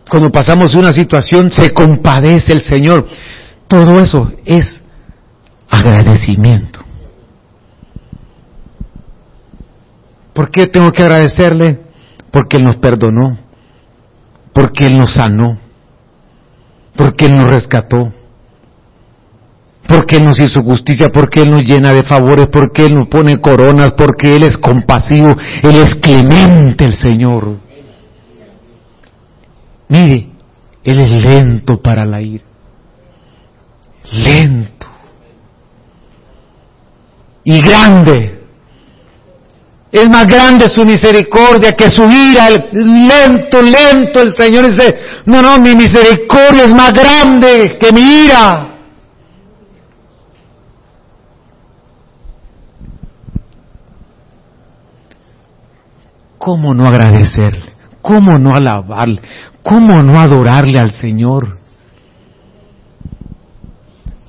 [0.08, 3.06] Cuando pasamos una situación, se compadece el Señor.
[3.66, 4.80] Todo eso es
[5.68, 6.80] agradecimiento.
[10.32, 11.80] ¿Por qué tengo que agradecerle?
[12.30, 13.36] Porque Él nos perdonó,
[14.52, 15.65] porque Él nos sanó
[16.96, 18.12] porque Él nos rescató,
[19.86, 23.40] porque Él nos hizo justicia, porque Él nos llena de favores, porque Él nos pone
[23.40, 27.58] coronas, porque Él es compasivo, Él es clemente el Señor.
[29.88, 30.28] Mire,
[30.82, 32.44] Él es lento para la ira.
[34.12, 34.86] Lento.
[37.44, 38.35] Y grande.
[39.90, 42.48] Es más grande su misericordia que su ira.
[42.72, 48.74] lento, lento el Señor dice, no, no, mi misericordia es más grande que mi ira.
[56.38, 57.74] ¿Cómo no agradecerle?
[58.02, 59.20] ¿Cómo no alabarle?
[59.64, 61.58] ¿Cómo no adorarle al Señor?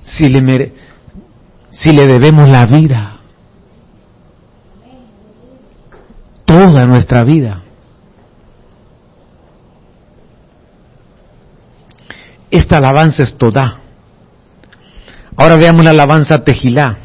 [0.03, 0.73] Si le,
[1.69, 3.16] si le debemos la vida,
[6.47, 7.61] toda nuestra vida.
[12.49, 13.81] Esta alabanza es toda.
[15.35, 16.97] Ahora veamos la alabanza tejilá.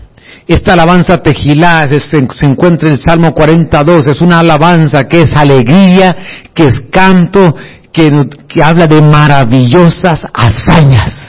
[0.46, 6.16] Esta alabanza tejilá se, encuentra en Salmo 42, es una alabanza que es alegría,
[6.54, 7.54] que es canto,
[7.92, 8.10] que,
[8.48, 11.21] que habla de maravillosas hazañas.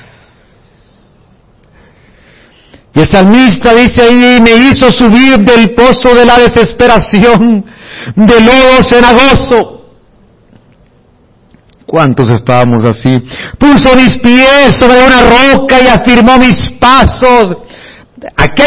[2.95, 7.65] Y el salmista dice ahí, me hizo subir del pozo de la desesperación,
[8.15, 9.81] de lodo cenagoso.
[11.87, 13.19] ¿Cuántos estábamos así?
[13.57, 17.57] Puso mis pies sobre una roca y afirmó mis pasos.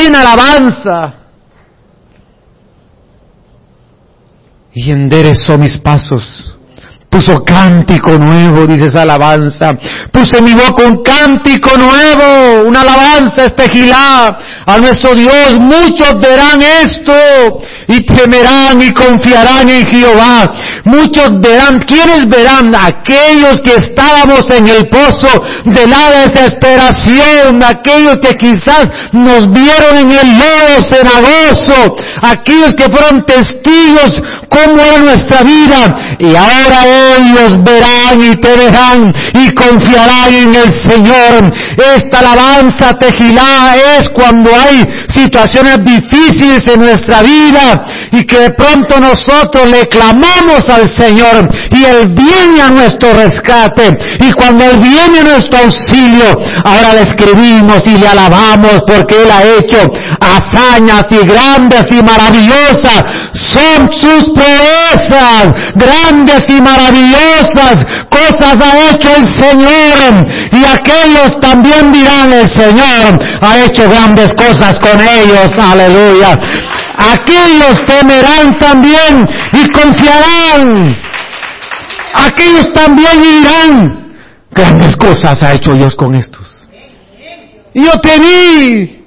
[0.09, 1.15] Una alabanza.
[4.75, 6.56] Y enderezó mis pasos
[7.17, 9.73] puso cántico nuevo, dice esa alabanza.
[10.13, 15.59] Puse mi boca un cántico nuevo, una alabanza estegilá a nuestro Dios.
[15.59, 17.15] Muchos verán esto
[17.89, 20.53] y temerán y confiarán en Jehová.
[20.85, 22.75] Muchos verán, ¿quiénes verán?
[22.75, 30.13] Aquellos que estábamos en el pozo de la desesperación, aquellos que quizás nos vieron en
[30.13, 36.85] el lodo cenagoso, aquellos que fueron testigos cómo era nuestra vida y ahora
[37.19, 41.53] ellos verán y te verán y confiarán en el Señor.
[41.77, 44.83] Esta alabanza tejilá es cuando hay
[45.15, 51.85] situaciones difíciles en nuestra vida y que de pronto nosotros le clamamos al Señor y
[51.85, 56.27] Él viene a nuestro rescate y cuando Él viene a nuestro auxilio,
[56.65, 59.79] ahora le escribimos y le alabamos porque Él ha hecho
[60.21, 63.05] hazañas y grandes y maravillosas.
[63.35, 67.85] Son sus proezas, grandes y maravillosas
[68.17, 74.79] cosas ha hecho el Señor y aquellos también dirán el Señor ha hecho grandes cosas
[74.79, 76.39] con ellos, aleluya.
[76.97, 80.97] Aquellos temerán también y confiarán.
[82.15, 84.17] Aquellos también dirán,
[84.51, 86.47] grandes cosas ha hecho Dios con estos.
[87.75, 89.05] Yo te vi,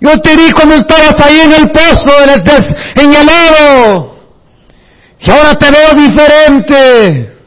[0.00, 2.12] yo te vi cuando estabas ahí en el pozo,
[2.94, 4.14] en el oro.
[5.20, 7.39] Y ahora te veo diferente.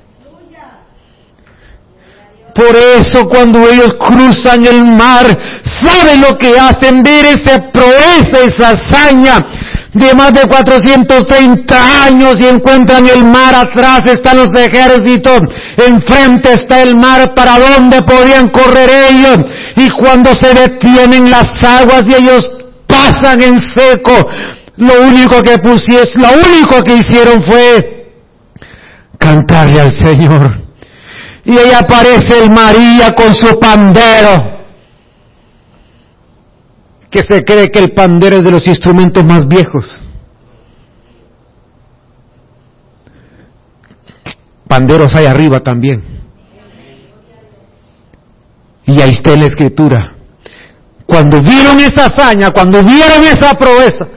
[2.53, 5.25] Por eso cuando ellos cruzan el mar,
[5.83, 9.45] saben lo que hacen, ver esa proeza, esa hazaña
[9.93, 15.41] de más de 430 años y encuentran el mar atrás, están los ejércitos,
[15.77, 19.37] enfrente está el mar para donde podían correr ellos
[19.75, 22.49] y cuando se detienen las aguas y ellos
[22.87, 24.27] pasan en seco,
[24.77, 28.11] lo único que pusieron, lo único que hicieron fue
[29.19, 30.62] cantarle al Señor.
[31.45, 34.53] Y ahí aparece el María con su pandero.
[37.09, 40.01] Que se cree que el pandero es de los instrumentos más viejos.
[44.67, 46.03] Panderos hay arriba también.
[48.85, 50.13] Y ahí está la escritura.
[51.05, 54.07] Cuando vieron esa hazaña, cuando vieron esa proeza,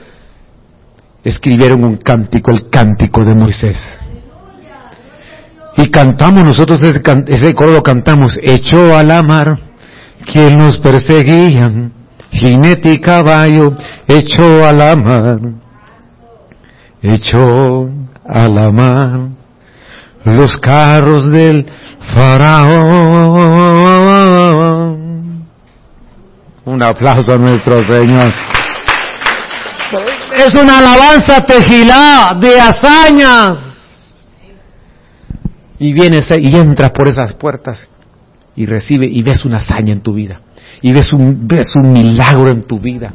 [1.23, 3.77] escribieron un cántico, el cántico de Moisés.
[5.77, 9.59] Y cantamos nosotros ese, ese coro lo cantamos, echó a la mar
[10.25, 11.93] quien nos perseguían,
[12.31, 13.75] jinete y caballo,
[14.07, 15.39] echó a la mar,
[17.03, 17.91] echó
[18.27, 19.19] a la mar
[20.25, 21.67] los carros del
[22.13, 22.97] faraón.
[26.65, 28.33] Un aplauso a nuestro Señor.
[30.35, 33.66] Es una alabanza tejilá de hazañas
[35.79, 37.87] y vienes y entras por esas puertas
[38.55, 40.41] y recibe y ves una hazaña en tu vida
[40.81, 43.13] y ves un, ves un milagro en tu vida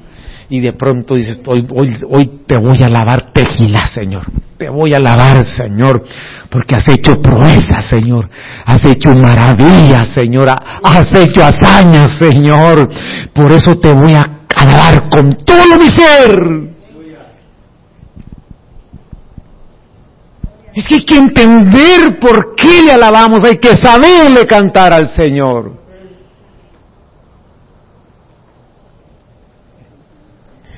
[0.53, 4.25] y de pronto dices, hoy, hoy, hoy te voy a lavar tequila, Señor.
[4.59, 6.05] Te voy a lavar, Señor,
[6.51, 8.29] porque has hecho proezas, Señor.
[8.67, 10.51] Has hecho maravillas, Señor.
[10.51, 12.87] Has hecho hazañas, Señor.
[13.33, 16.72] Por eso te voy a alabar con todo mi ser.
[20.75, 25.83] Es que hay que entender por qué le alabamos, hay que saberle cantar al Señor.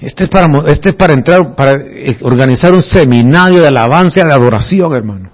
[0.00, 4.24] Este es para, este es para entrar, para eh, organizar un seminario de alabanza y
[4.24, 5.30] de adoración, hermano.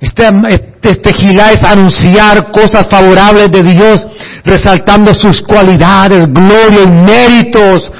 [0.00, 4.06] Este, este, este es anunciar cosas favorables de Dios,
[4.44, 7.92] resaltando sus cualidades, gloria y méritos.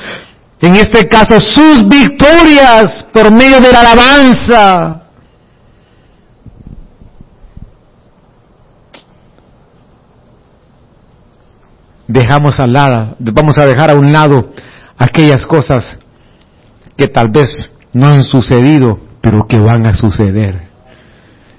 [0.60, 5.08] En este caso, sus victorias por medio de la alabanza.
[12.08, 14.50] dejamos al lado, vamos a dejar a un lado
[14.96, 15.98] aquellas cosas
[16.96, 17.50] que tal vez
[17.92, 20.68] no han sucedido, pero que van a suceder.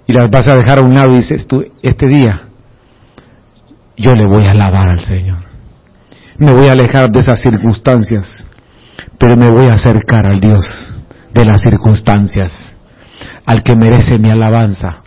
[0.08, 2.48] Y las vas a dejar a un lado y dices tú, este día
[3.96, 5.46] yo le voy a alabar al Señor.
[6.38, 8.48] Me voy a alejar de esas circunstancias,
[9.18, 10.66] pero me voy a acercar al Dios
[11.34, 12.54] de las circunstancias,
[13.46, 15.04] al que merece mi alabanza,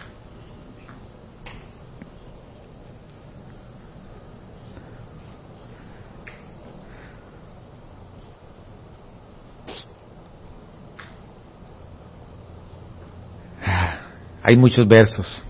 [14.43, 15.45] Hay muchos versos.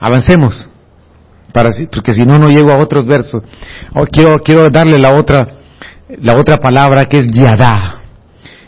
[0.00, 0.68] Avancemos,
[1.52, 3.42] para, porque si no, no llego a otros versos.
[3.94, 5.46] Oh, quiero, quiero darle la otra,
[6.08, 8.00] la otra palabra que es Yadá.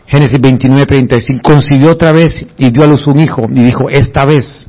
[0.07, 1.43] Génesis 29, 35.
[1.43, 4.69] Concibió otra vez y dio a luz un hijo y dijo, esta vez,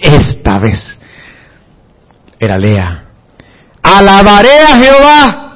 [0.00, 0.80] esta vez,
[2.38, 3.04] era Lea.
[3.82, 5.46] Alabaré a Jehová.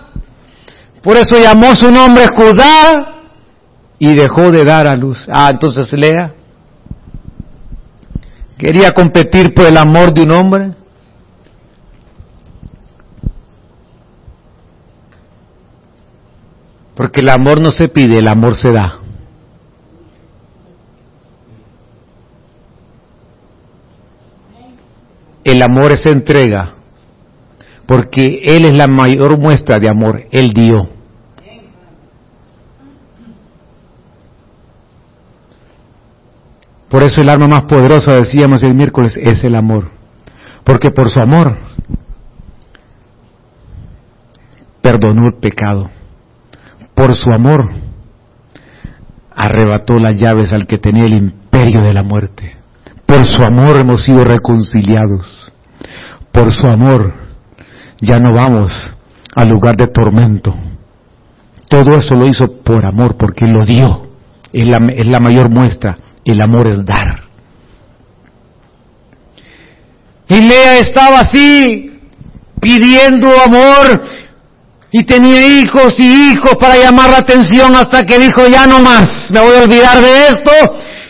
[1.02, 3.14] Por eso llamó su nombre Judá
[3.98, 5.26] y dejó de dar a luz.
[5.30, 6.34] Ah, entonces Lea
[8.58, 10.74] Quería competir por el amor de un hombre.
[16.94, 19.00] Porque el amor no se pide, el amor se da.
[25.42, 26.74] El amor es entrega,
[27.86, 30.88] porque Él es la mayor muestra de amor, Él dio.
[36.88, 39.90] Por eso el arma más poderosa, decíamos el miércoles, es el amor.
[40.62, 41.56] Porque por su amor
[44.80, 45.90] perdonó el pecado.
[46.94, 47.70] Por su amor
[49.34, 52.56] arrebató las llaves al que tenía el imperio de la muerte.
[53.06, 55.52] Por su amor hemos sido reconciliados.
[56.32, 57.12] Por su amor
[58.00, 58.72] ya no vamos
[59.34, 60.54] al lugar de tormento.
[61.68, 64.08] Todo eso lo hizo por amor, porque lo dio.
[64.52, 67.24] Es la, es la mayor muestra el amor es dar.
[70.28, 72.00] Y Lea estaba así,
[72.60, 74.02] pidiendo amor,
[74.96, 79.28] y tenía hijos y hijos para llamar la atención hasta que dijo, ya no más,
[79.28, 80.52] me voy a olvidar de esto,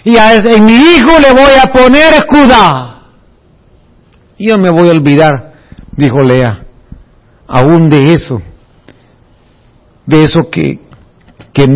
[0.05, 3.03] y a en mi hijo le voy a poner escuda.
[4.39, 5.53] Yo me voy a olvidar,
[5.93, 6.65] dijo Lea,
[7.47, 8.41] aún de eso,
[10.07, 10.81] de eso que,
[11.53, 11.67] que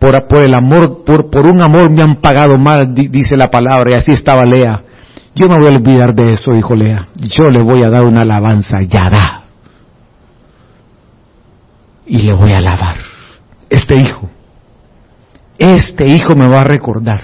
[0.00, 3.92] por, por el amor, por, por, un amor me han pagado mal, dice la palabra,
[3.92, 4.82] y así estaba Lea.
[5.36, 7.06] Yo me voy a olvidar de eso, dijo Lea.
[7.14, 9.39] Yo le voy a dar una alabanza, ya da.
[12.10, 12.96] Y le voy a alabar.
[13.70, 14.28] Este hijo,
[15.56, 17.22] este hijo me va a recordar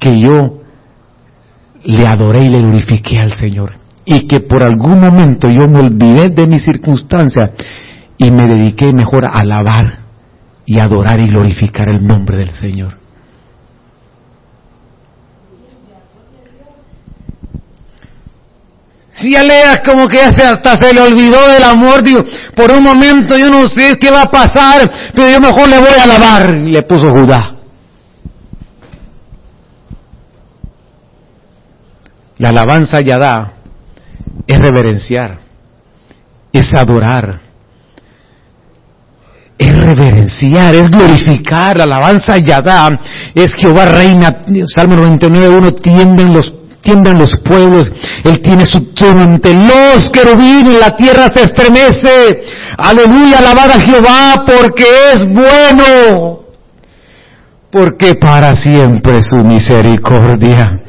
[0.00, 0.58] que yo
[1.84, 3.74] le adoré y le glorifiqué al Señor.
[4.04, 7.52] Y que por algún momento yo me olvidé de mi circunstancia
[8.18, 10.00] y me dediqué mejor a alabar
[10.66, 13.03] y adorar y glorificar el nombre del Señor.
[19.16, 22.24] Si aleas como que hasta se le olvidó del amor, digo,
[22.56, 25.94] por un momento yo no sé qué va a pasar, pero yo mejor le voy
[25.98, 26.56] a alabar.
[26.56, 27.54] Y le puso Judá.
[32.38, 33.52] La alabanza Yadá
[34.46, 35.38] es reverenciar,
[36.52, 37.40] es adorar,
[39.56, 42.88] es reverenciar, es glorificar, la alabanza Yadá,
[43.34, 46.52] es Jehová reina, Salmo 99.1, tienden los
[46.84, 47.90] tiemblan los pueblos,
[48.24, 52.44] Él tiene su trono ante los querubines, la tierra se estremece,
[52.78, 56.44] aleluya, alabad a Jehová porque es bueno,
[57.72, 60.80] porque para siempre su misericordia.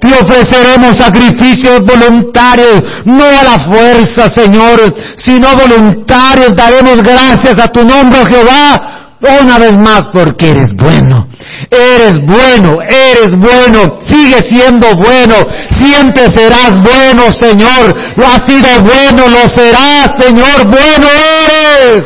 [0.00, 6.56] Te ofreceremos sacrificios voluntarios, no a la fuerza, Señor, sino voluntarios.
[6.56, 11.28] Daremos gracias a tu nombre, Jehová, una vez más, porque eres bueno.
[11.70, 15.34] Eres bueno, eres bueno, sigue siendo bueno,
[15.78, 17.94] siempre serás bueno, Señor.
[18.16, 21.08] Lo has sido bueno, lo serás, Señor, bueno
[21.46, 22.04] eres.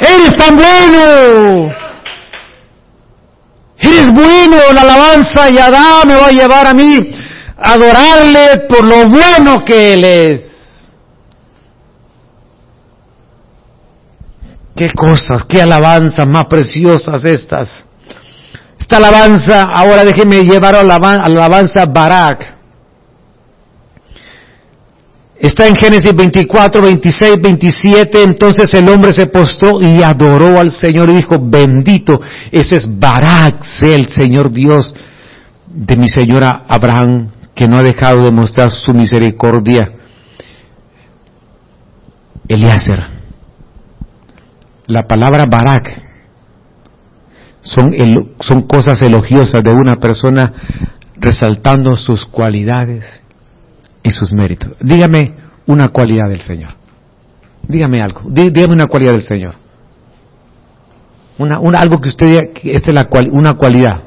[0.00, 1.74] Eres tan bueno.
[3.78, 6.98] Eres bueno, la alabanza y Adán me va a llevar a mí
[7.58, 10.55] a adorarle por lo bueno que Él es.
[14.76, 17.86] Qué cosas, qué alabanzas más preciosas estas.
[18.78, 22.56] Esta alabanza, ahora déjeme llevar a la alabanza Barak.
[25.38, 28.22] Está en Génesis 24, 26, 27.
[28.22, 32.20] Entonces el hombre se postró y adoró al Señor y dijo, bendito,
[32.52, 34.94] ese es Barak, el Señor Dios
[35.66, 39.90] de mi señora Abraham, que no ha dejado de mostrar su misericordia.
[42.48, 43.15] Eliezer.
[44.86, 46.02] La palabra Barak
[47.62, 47.92] son,
[48.40, 50.52] son cosas elogiosas de una persona
[51.16, 53.22] resaltando sus cualidades
[54.02, 54.72] y sus méritos.
[54.80, 55.34] Dígame
[55.66, 56.70] una cualidad del Señor.
[57.66, 58.22] Dígame algo.
[58.26, 59.54] Dígame una cualidad del Señor.
[61.38, 64.02] Una, una algo que usted diga que esta es la cual, una cualidad.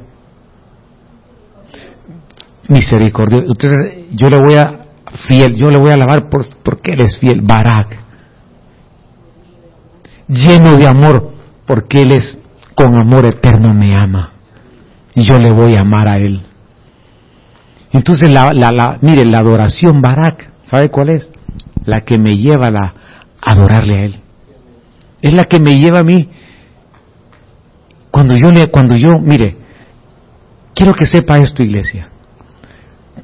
[2.69, 3.39] Misericordia.
[3.39, 4.85] Entonces yo le voy a
[5.27, 7.41] fiel, yo le voy a alabar por, porque él es fiel.
[7.41, 8.08] Barak.
[10.29, 11.33] Lleno de amor
[11.65, 12.37] porque él es
[12.75, 14.31] con amor eterno me ama.
[15.13, 16.41] Y yo le voy a amar a él.
[17.91, 21.31] Entonces, la, la, la, mire, la adoración Barak, ¿sabe cuál es?
[21.85, 22.93] La que me lleva a
[23.41, 24.21] adorarle a Él.
[25.21, 26.29] Es la que me lleva a mí.
[28.11, 29.57] Cuando yo le, cuando yo, mire,
[30.75, 32.09] quiero que sepa esto, iglesia.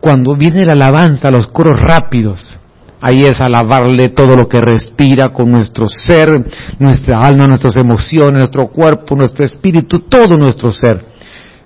[0.01, 2.58] Cuando viene la alabanza, los coros rápidos,
[3.06, 6.43] ahí es alabarle todo lo que respira con nuestro ser,
[6.80, 11.06] nuestra alma, nuestras emociones, nuestro cuerpo, nuestro espíritu, todo nuestro ser.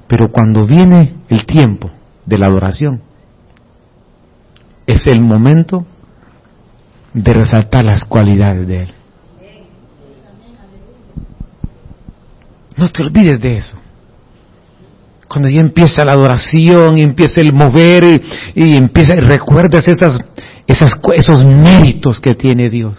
[0.06, 1.90] Pero cuando viene el tiempo
[2.26, 3.02] de la adoración.
[4.86, 5.86] Es el momento
[7.14, 8.94] de resaltar las cualidades de Él.
[12.76, 13.78] No te olvides de eso.
[15.30, 18.22] Cuando ya empieza la adoración y empieza el mover
[18.56, 20.20] y, empieza, recuerdas esas,
[20.70, 22.94] esas, esos méritos que tiene Dios.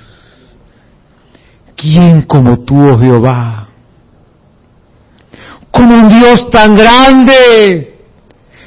[1.76, 3.68] ¿Quién como tú, oh Jehová?
[5.70, 7.96] Como un Dios tan grande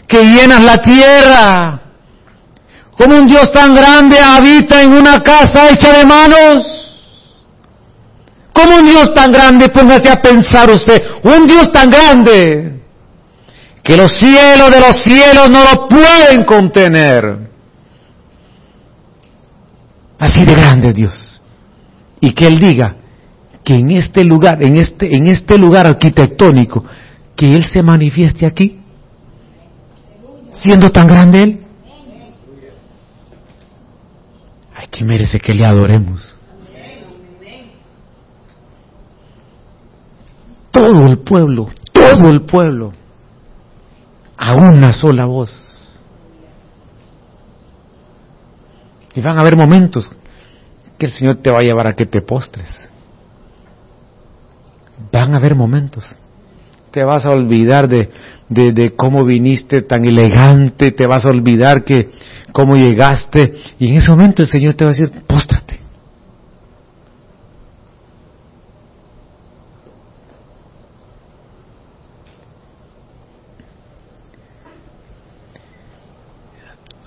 [0.08, 1.82] que llenas la tierra.
[2.97, 6.64] Como un Dios tan grande habita en una casa hecha de manos.
[8.54, 12.80] Como un Dios tan grande, póngase a pensar usted, un Dios tan grande
[13.84, 17.53] que los cielos de los cielos no lo pueden contener.
[20.24, 21.41] Así de grande es Dios.
[22.21, 22.95] Y que Él diga
[23.61, 26.86] que en este lugar, en este, en este lugar arquitectónico,
[27.36, 28.80] que Él se manifieste aquí
[30.53, 31.59] siendo tan grande Él?
[34.74, 36.38] Ay, que merece que le adoremos.
[40.71, 42.93] Todo el pueblo, todo el pueblo,
[44.38, 45.72] a una sola voz.
[49.16, 50.09] Y van a haber momentos
[50.97, 52.89] que el Señor te va a llevar a que te postres.
[55.11, 56.16] Van a haber momentos.
[56.91, 58.09] Te vas a olvidar de,
[58.49, 62.11] de, cómo viniste tan elegante, te vas a olvidar que
[62.51, 65.80] cómo llegaste y en ese momento el Señor te va a decir, póstrate.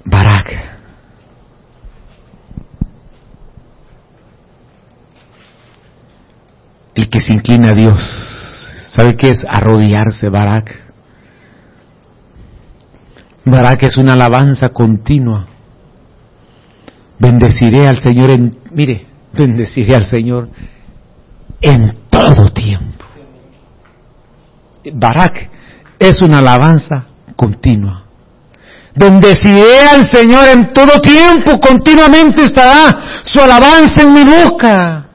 [0.04, 0.76] Barak.
[6.96, 8.00] El que se inclina a Dios.
[8.96, 10.86] ¿Sabe qué es arrodillarse, Barak?
[13.78, 15.46] Que es una alabanza continua.
[17.18, 20.48] Bendeciré al Señor en, mire, bendeciré al Señor
[21.60, 23.04] en todo tiempo.
[24.92, 25.50] Barak
[25.98, 28.04] es una alabanza continua.
[28.94, 35.05] Bendeciré al Señor en todo tiempo, continuamente estará su alabanza en mi boca.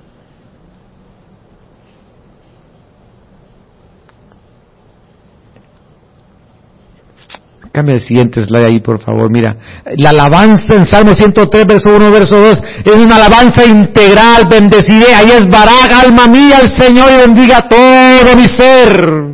[7.71, 9.31] Cambia el siguiente slide ahí, por favor.
[9.31, 9.55] Mira,
[9.97, 14.47] la alabanza en Salmo 103, verso 1, verso 2, es una alabanza integral.
[14.49, 19.31] Bendeciré, ahí es Barak, alma mía, al Señor y bendiga todo mi ser.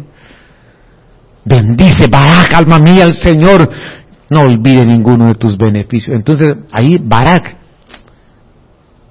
[1.46, 3.68] Bendice, Barak, alma mía, al Señor.
[4.30, 6.16] No olvide ninguno de tus beneficios.
[6.16, 7.58] Entonces, ahí Barak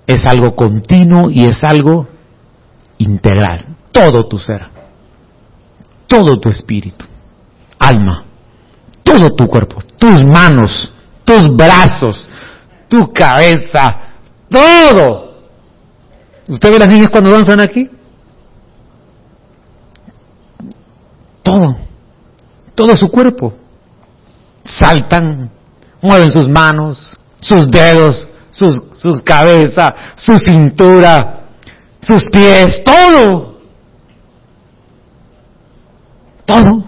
[0.06, 2.06] es algo continuo y es algo
[2.98, 3.66] integral.
[3.90, 4.68] Todo tu ser,
[6.06, 7.04] todo tu espíritu,
[7.78, 8.25] alma,
[9.07, 10.92] todo tu cuerpo, tus manos,
[11.24, 12.28] tus brazos,
[12.88, 14.00] tu cabeza,
[14.50, 15.36] todo.
[16.48, 17.88] ¿Usted ve las niñas cuando danzan aquí?
[21.42, 21.76] Todo,
[22.74, 23.54] todo su cuerpo.
[24.64, 25.52] Saltan,
[26.02, 31.44] mueven sus manos, sus dedos, sus, sus cabezas, su cintura,
[32.00, 33.61] sus pies, todo.
[36.44, 36.86] Todo.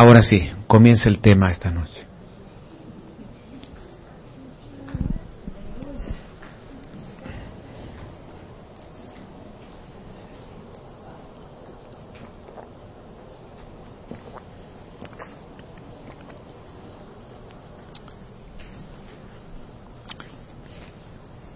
[0.00, 2.06] Ahora sí, comienza el tema esta noche.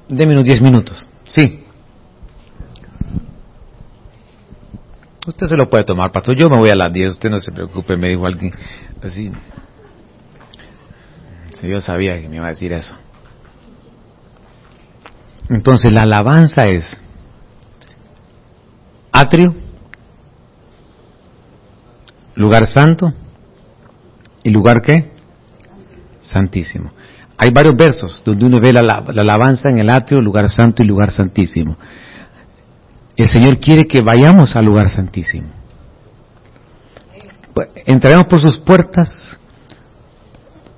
[0.09, 1.09] Deme unos diez minutos.
[1.28, 1.61] Sí.
[5.43, 6.36] Usted se lo puede tomar, pastor.
[6.36, 8.53] Yo me voy a las 10, usted no se preocupe, me dijo alguien
[9.03, 9.32] así.
[11.64, 12.95] Yo sabía que me iba a decir eso.
[15.49, 16.97] Entonces la alabanza es
[19.11, 19.53] atrio,
[22.36, 23.12] lugar santo
[24.45, 25.11] y lugar qué?
[26.20, 26.93] Santísimo.
[27.36, 31.11] Hay varios versos donde uno ve la alabanza en el atrio, lugar santo y lugar
[31.11, 31.76] santísimo.
[33.22, 35.46] El Señor quiere que vayamos al lugar santísimo.
[37.54, 39.08] Pues, entraremos por sus puertas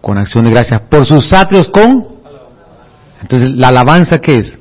[0.02, 2.06] con acción de gracias, por sus atrios con...
[3.22, 4.58] Entonces, ¿la alabanza qué es?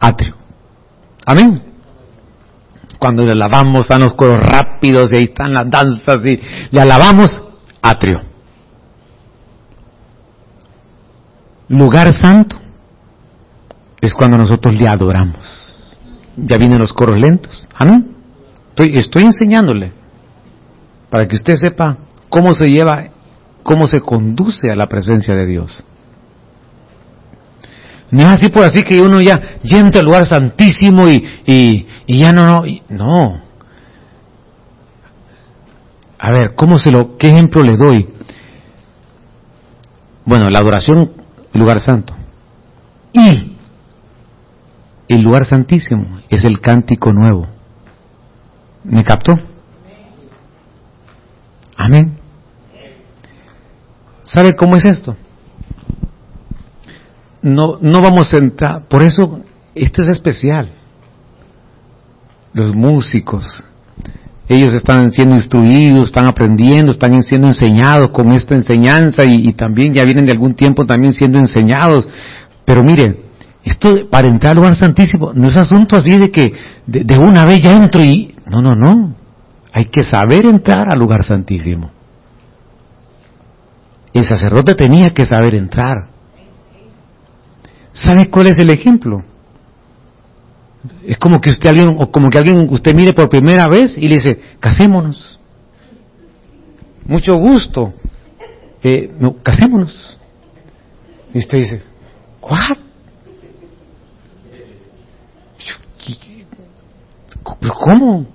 [0.00, 0.34] Atrio.
[1.26, 1.62] Amén.
[2.98, 6.40] Cuando le alabamos, están los coros rápidos y ahí están las danzas y
[6.70, 7.44] le alabamos,
[7.82, 8.22] atrio.
[11.68, 12.56] Lugar santo
[14.00, 15.73] es cuando nosotros le adoramos.
[16.36, 17.66] Ya vienen los coros lentos.
[17.74, 18.14] Amén.
[18.70, 19.92] Estoy, estoy enseñándole
[21.10, 21.96] para que usted sepa
[22.28, 23.04] cómo se lleva,
[23.62, 25.84] cómo se conduce a la presencia de Dios.
[28.10, 32.18] No es así por así que uno ya, entra al lugar santísimo y, y, y
[32.18, 33.40] ya no, no, no.
[36.18, 38.08] A ver, ¿cómo se lo, qué ejemplo le doy?
[40.24, 41.12] Bueno, la adoración,
[41.52, 42.14] lugar santo.
[43.12, 43.53] Y
[45.08, 47.46] el lugar santísimo es el cántico nuevo.
[48.84, 49.34] ¿Me captó?
[51.76, 52.18] Amén.
[54.24, 55.16] ¿Sabe cómo es esto?
[57.42, 59.40] No, no vamos a entrar, por eso
[59.74, 60.72] esto es especial.
[62.54, 63.64] Los músicos,
[64.48, 69.92] ellos están siendo instruidos, están aprendiendo, están siendo enseñados con esta enseñanza y, y también
[69.92, 72.06] ya vienen de algún tiempo también siendo enseñados.
[72.64, 73.23] Pero miren,
[73.64, 76.52] esto para entrar al lugar santísimo no es asunto así de que
[76.86, 78.34] de, una vez ya entro y...
[78.46, 79.14] No, no, no.
[79.72, 81.90] Hay que saber entrar al lugar santísimo.
[84.12, 86.08] El sacerdote tenía que saber entrar.
[87.94, 89.24] ¿Sabe cuál es el ejemplo?
[91.06, 94.06] Es como que usted alguien, o como que alguien usted mire por primera vez y
[94.06, 95.40] le dice, casémonos.
[97.06, 97.94] Mucho gusto.
[98.82, 100.18] Eh, no, casémonos.
[101.32, 101.82] Y usted dice,
[102.42, 102.83] ¿what?
[107.60, 108.26] ¿Pero cómo?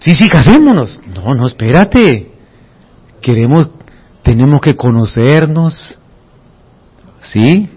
[0.00, 1.00] Sí, sí, casémonos.
[1.14, 2.32] No, no, espérate.
[3.20, 3.70] Queremos,
[4.22, 5.96] tenemos que conocernos.
[7.22, 7.70] ¿Sí?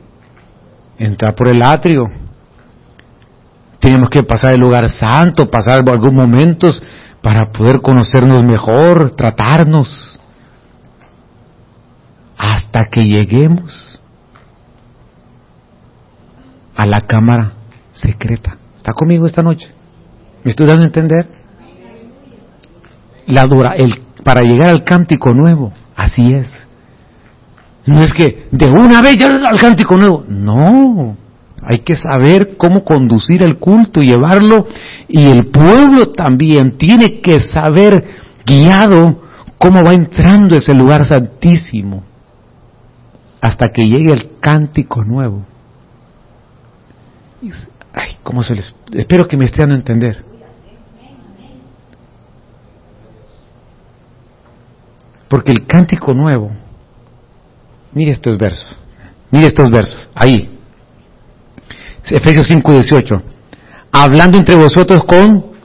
[0.97, 2.07] Entrar por el atrio.
[3.79, 6.81] Tenemos que pasar el lugar santo, pasar algunos momentos
[7.21, 10.19] para poder conocernos mejor, tratarnos.
[12.37, 14.01] Hasta que lleguemos
[16.75, 17.53] a la cámara
[17.95, 18.57] secreta.
[18.77, 19.67] ¿Está conmigo esta noche?
[20.43, 21.27] ¿Me estoy dando a entender?
[23.25, 26.67] La dura, el, para llegar al cántico nuevo, así es.
[27.85, 30.23] No es que de una vez ya al cántico nuevo.
[30.27, 31.17] No,
[31.63, 34.67] hay que saber cómo conducir el culto y llevarlo.
[35.07, 38.05] Y el pueblo también tiene que saber
[38.45, 39.23] guiado
[39.57, 42.03] cómo va entrando ese lugar santísimo
[43.41, 45.45] hasta que llegue el cántico nuevo.
[47.95, 48.75] Ay, ¿cómo se les...
[48.91, 50.23] Espero que me estén a entender.
[55.29, 56.51] Porque el cántico nuevo,
[57.93, 58.67] mire estos versos,
[59.31, 60.51] mire estos versos, ahí,
[62.05, 63.21] Efesios 5, 18,
[63.91, 65.55] hablando entre vosotros con,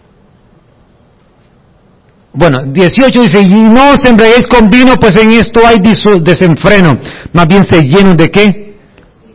[2.32, 6.98] bueno, 18 dice, y no os embriaguéis con vino, pues en esto hay desenfreno,
[7.32, 8.78] más bien se llenan de qué?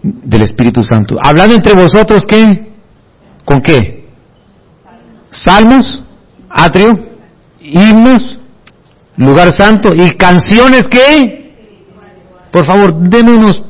[0.01, 1.17] Del Espíritu Santo.
[1.23, 2.74] Hablando entre vosotros, ¿qué?
[3.45, 4.07] ¿Con qué?
[5.31, 6.03] Salmos,
[6.49, 6.91] atrio,
[7.61, 8.39] himnos,
[9.17, 11.53] lugar santo y canciones que,
[12.51, 13.61] por favor, démonos,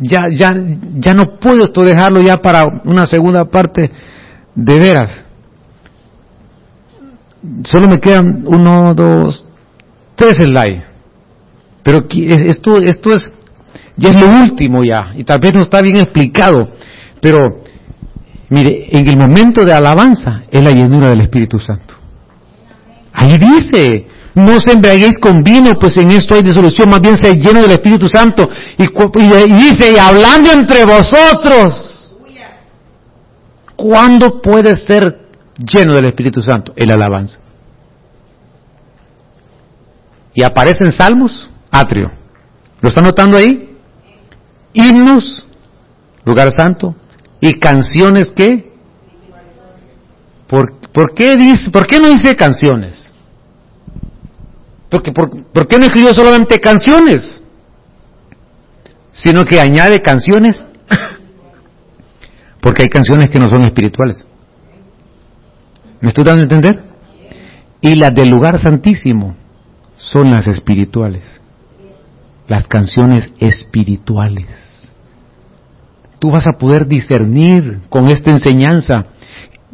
[0.00, 0.52] ya, ya,
[0.98, 3.90] ya no puedo esto dejarlo ya para una segunda parte
[4.54, 5.24] de veras.
[7.64, 9.44] Solo me quedan uno, dos,
[10.14, 10.84] tres slides.
[11.82, 13.32] Pero esto es,
[13.96, 16.68] ya es lo último ya, y tal vez no está bien explicado,
[17.20, 17.61] pero
[18.52, 21.94] mire, en el momento de alabanza es la llenura del Espíritu Santo.
[23.12, 27.34] Ahí dice, no se embriaguéis con vino, pues en esto hay disolución, más bien se
[27.34, 28.48] lleno del Espíritu Santo.
[28.76, 28.86] Y,
[29.54, 32.14] dice, y hablando entre vosotros,
[33.74, 35.18] ¿cuándo puede ser
[35.56, 36.72] lleno del Espíritu Santo?
[36.76, 37.38] El alabanza.
[40.34, 42.10] Y aparece en Salmos, atrio.
[42.80, 43.76] ¿Lo está notando ahí?
[44.74, 45.46] Himnos,
[46.24, 46.96] lugar santo,
[47.42, 48.72] y canciones que...
[50.46, 53.12] ¿Por, ¿por qué dice, por qué no dice canciones?
[54.88, 57.42] Porque por, qué no escribió solamente canciones?
[59.12, 60.62] Sino que añade canciones.
[62.60, 64.24] Porque hay canciones que no son espirituales.
[66.00, 66.84] ¿Me estoy dando a entender?
[67.80, 69.34] Y las del lugar santísimo
[69.96, 71.40] son las espirituales.
[72.46, 74.71] Las canciones espirituales.
[76.22, 79.06] Tú vas a poder discernir con esta enseñanza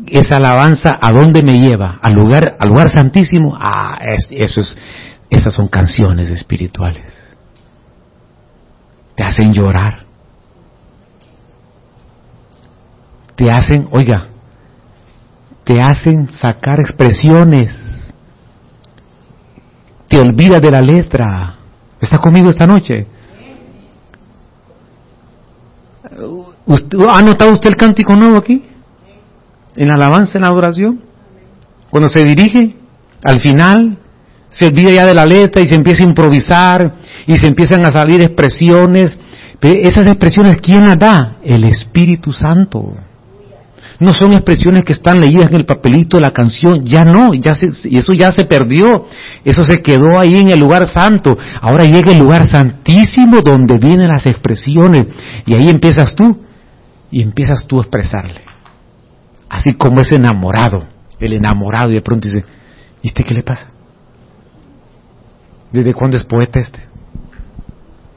[0.07, 3.55] esa alabanza a dónde me lleva, al lugar, al lugar santísimo.
[3.61, 3.99] Ah,
[4.31, 4.79] eso es,
[5.29, 7.37] esas son canciones espirituales.
[9.15, 10.07] Te hacen llorar.
[13.37, 14.29] Te hacen, oiga,
[15.65, 17.77] te hacen sacar expresiones.
[20.09, 21.57] Te olvidas de la letra.
[22.01, 23.07] ¿Está conmigo esta noche?
[26.69, 28.63] ¿Ha notado usted el cántico nuevo aquí?
[29.75, 31.01] En la alabanza, en la adoración.
[31.89, 32.77] Cuando se dirige
[33.25, 33.99] al final,
[34.51, 36.93] se olvida ya de la letra y se empieza a improvisar
[37.27, 39.19] y se empiezan a salir expresiones.
[39.63, 41.37] esas expresiones, ¿quién las da?
[41.43, 42.95] El Espíritu Santo.
[44.01, 47.55] No son expresiones que están leídas en el papelito de la canción, ya no, ya
[47.57, 49.07] se, eso ya se perdió,
[49.45, 51.37] eso se quedó ahí en el lugar santo.
[51.61, 55.07] Ahora llega el lugar santísimo donde vienen las expresiones
[55.47, 56.48] y ahí empiezas tú
[57.11, 58.43] y empiezas tú a expresarle.
[59.49, 60.85] Así como ese enamorado,
[61.19, 62.45] el enamorado y de pronto dice,
[63.03, 63.71] ¿y este qué le pasa?
[65.73, 66.81] ¿Desde cuándo es poeta este?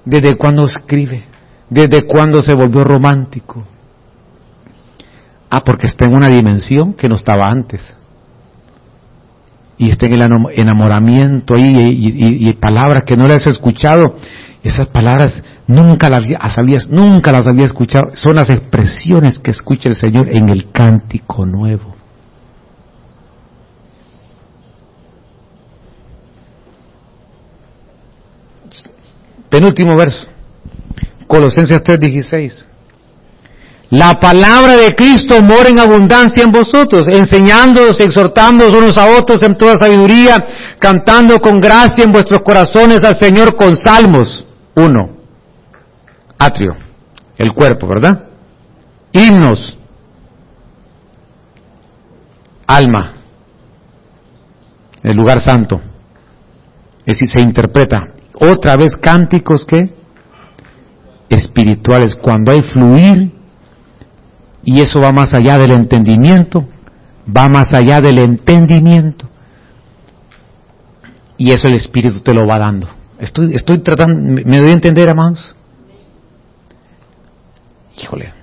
[0.05, 1.23] ¿Desde cuándo escribe?
[1.69, 3.65] ¿Desde cuándo se volvió romántico?
[5.49, 7.81] Ah, porque está en una dimensión que no estaba antes.
[9.81, 10.21] Y está en el
[10.57, 11.75] enamoramiento ahí
[12.39, 14.15] y, palabras que no le has escuchado.
[14.61, 18.11] Esas palabras nunca las habías, nunca las había escuchado.
[18.13, 21.95] Son las expresiones que escucha el Señor en el cántico nuevo.
[29.49, 30.27] Penúltimo verso.
[31.25, 32.70] Colosenses 3:16.
[33.91, 39.57] La palabra de Cristo mora en abundancia en vosotros, enseñándoos, exhortándoos unos a otros en
[39.57, 44.45] toda sabiduría, cantando con gracia en vuestros corazones al Señor con salmos.
[44.75, 45.17] Uno.
[46.39, 46.77] Atrio.
[47.37, 48.29] El cuerpo, ¿verdad?
[49.11, 49.77] Himnos.
[52.67, 53.15] Alma.
[55.03, 55.81] El lugar santo.
[56.99, 59.93] Es decir, se interpreta otra vez cánticos que
[61.27, 63.40] espirituales, cuando hay fluir,
[64.63, 66.67] y eso va más allá del entendimiento,
[67.25, 69.27] va más allá del entendimiento,
[71.37, 72.87] y eso el Espíritu te lo va dando.
[73.19, 75.55] Estoy, estoy tratando, ¿me doy a entender, amados?
[77.97, 78.33] Híjole.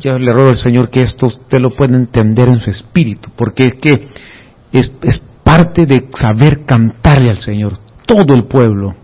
[0.00, 3.64] Yo le ruego al Señor que esto usted lo pueda entender en su espíritu, porque
[3.64, 4.10] es que
[4.72, 8.94] es, es parte de saber cantarle al Señor, todo el pueblo.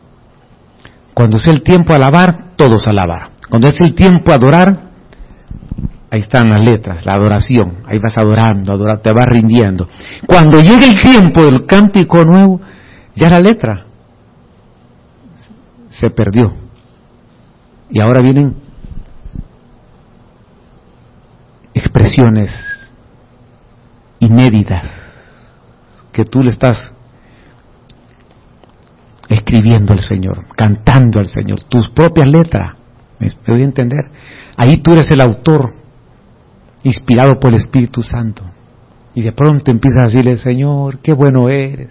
[1.14, 3.30] Cuando es el tiempo a alabar, todos alabar.
[3.48, 4.90] Cuando es el tiempo a adorar,
[6.10, 9.88] ahí están las letras, la adoración, ahí vas adorando, adorando, te vas rindiendo.
[10.26, 12.60] Cuando llega el tiempo del cántico nuevo,
[13.14, 13.86] ya la letra
[15.90, 16.54] se perdió.
[17.90, 18.56] Y ahora vienen
[21.74, 22.50] expresiones
[24.18, 24.90] inéditas
[26.12, 26.91] que tú le estás
[29.52, 32.74] escribiendo al Señor, cantando al Señor, tus propias letras.
[33.18, 34.06] ¿Me doy a entender?
[34.56, 35.72] Ahí tú eres el autor,
[36.82, 38.42] inspirado por el Espíritu Santo.
[39.14, 41.90] Y de pronto empiezas a decirle, Señor, qué bueno eres.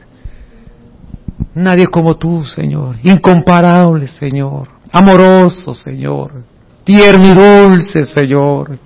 [1.53, 2.97] Nadie como tú, Señor.
[3.03, 4.67] Incomparable, Señor.
[4.91, 6.43] Amoroso, Señor.
[6.83, 8.79] Tierno y dulce, Señor.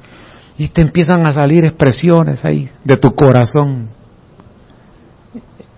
[0.57, 3.87] Y te empiezan a salir expresiones ahí de tu corazón.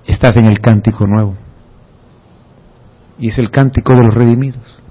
[0.05, 1.46] Estás en el cántico nuevo.
[3.19, 4.81] Y es el cántico de los redimidos.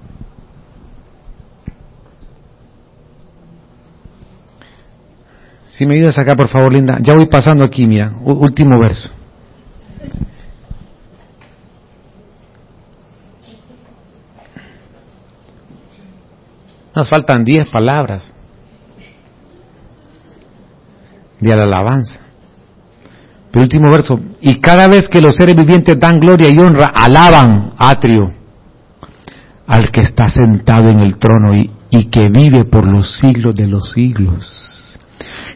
[5.69, 6.97] Si me ayudas acá, por favor, Linda.
[7.01, 8.13] Ya voy pasando aquí, mira.
[8.23, 9.11] Último verso.
[16.95, 18.33] Nos faltan diez palabras
[21.39, 22.26] de la alabanza.
[23.57, 24.19] Pero último verso.
[24.39, 28.31] Y cada vez que los seres vivientes dan gloria y honra, alaban, atrio,
[29.65, 31.71] al que está sentado en el trono y,
[32.11, 34.99] que vive por los siglos de los siglos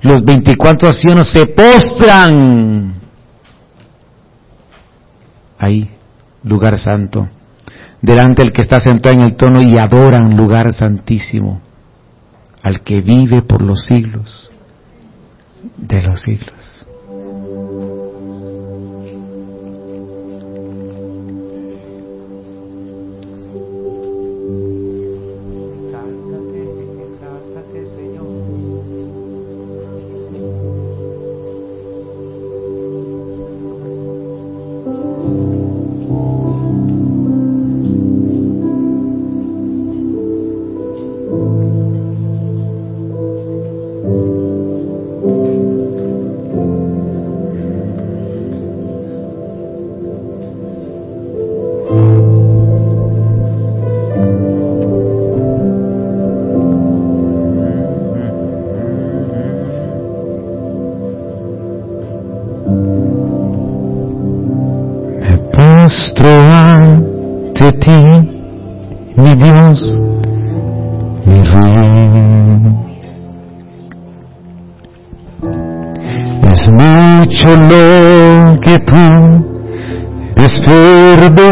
[0.02, 2.96] los 24 ancianos se postran
[5.60, 5.92] ahí,
[6.44, 7.30] lugar santo,
[8.02, 11.62] delante del que está sentado en el trono y adoran lugar santísimo,
[12.64, 14.50] al que vive por los siglos
[15.78, 16.61] de los siglos.
[81.22, 81.52] Rebbe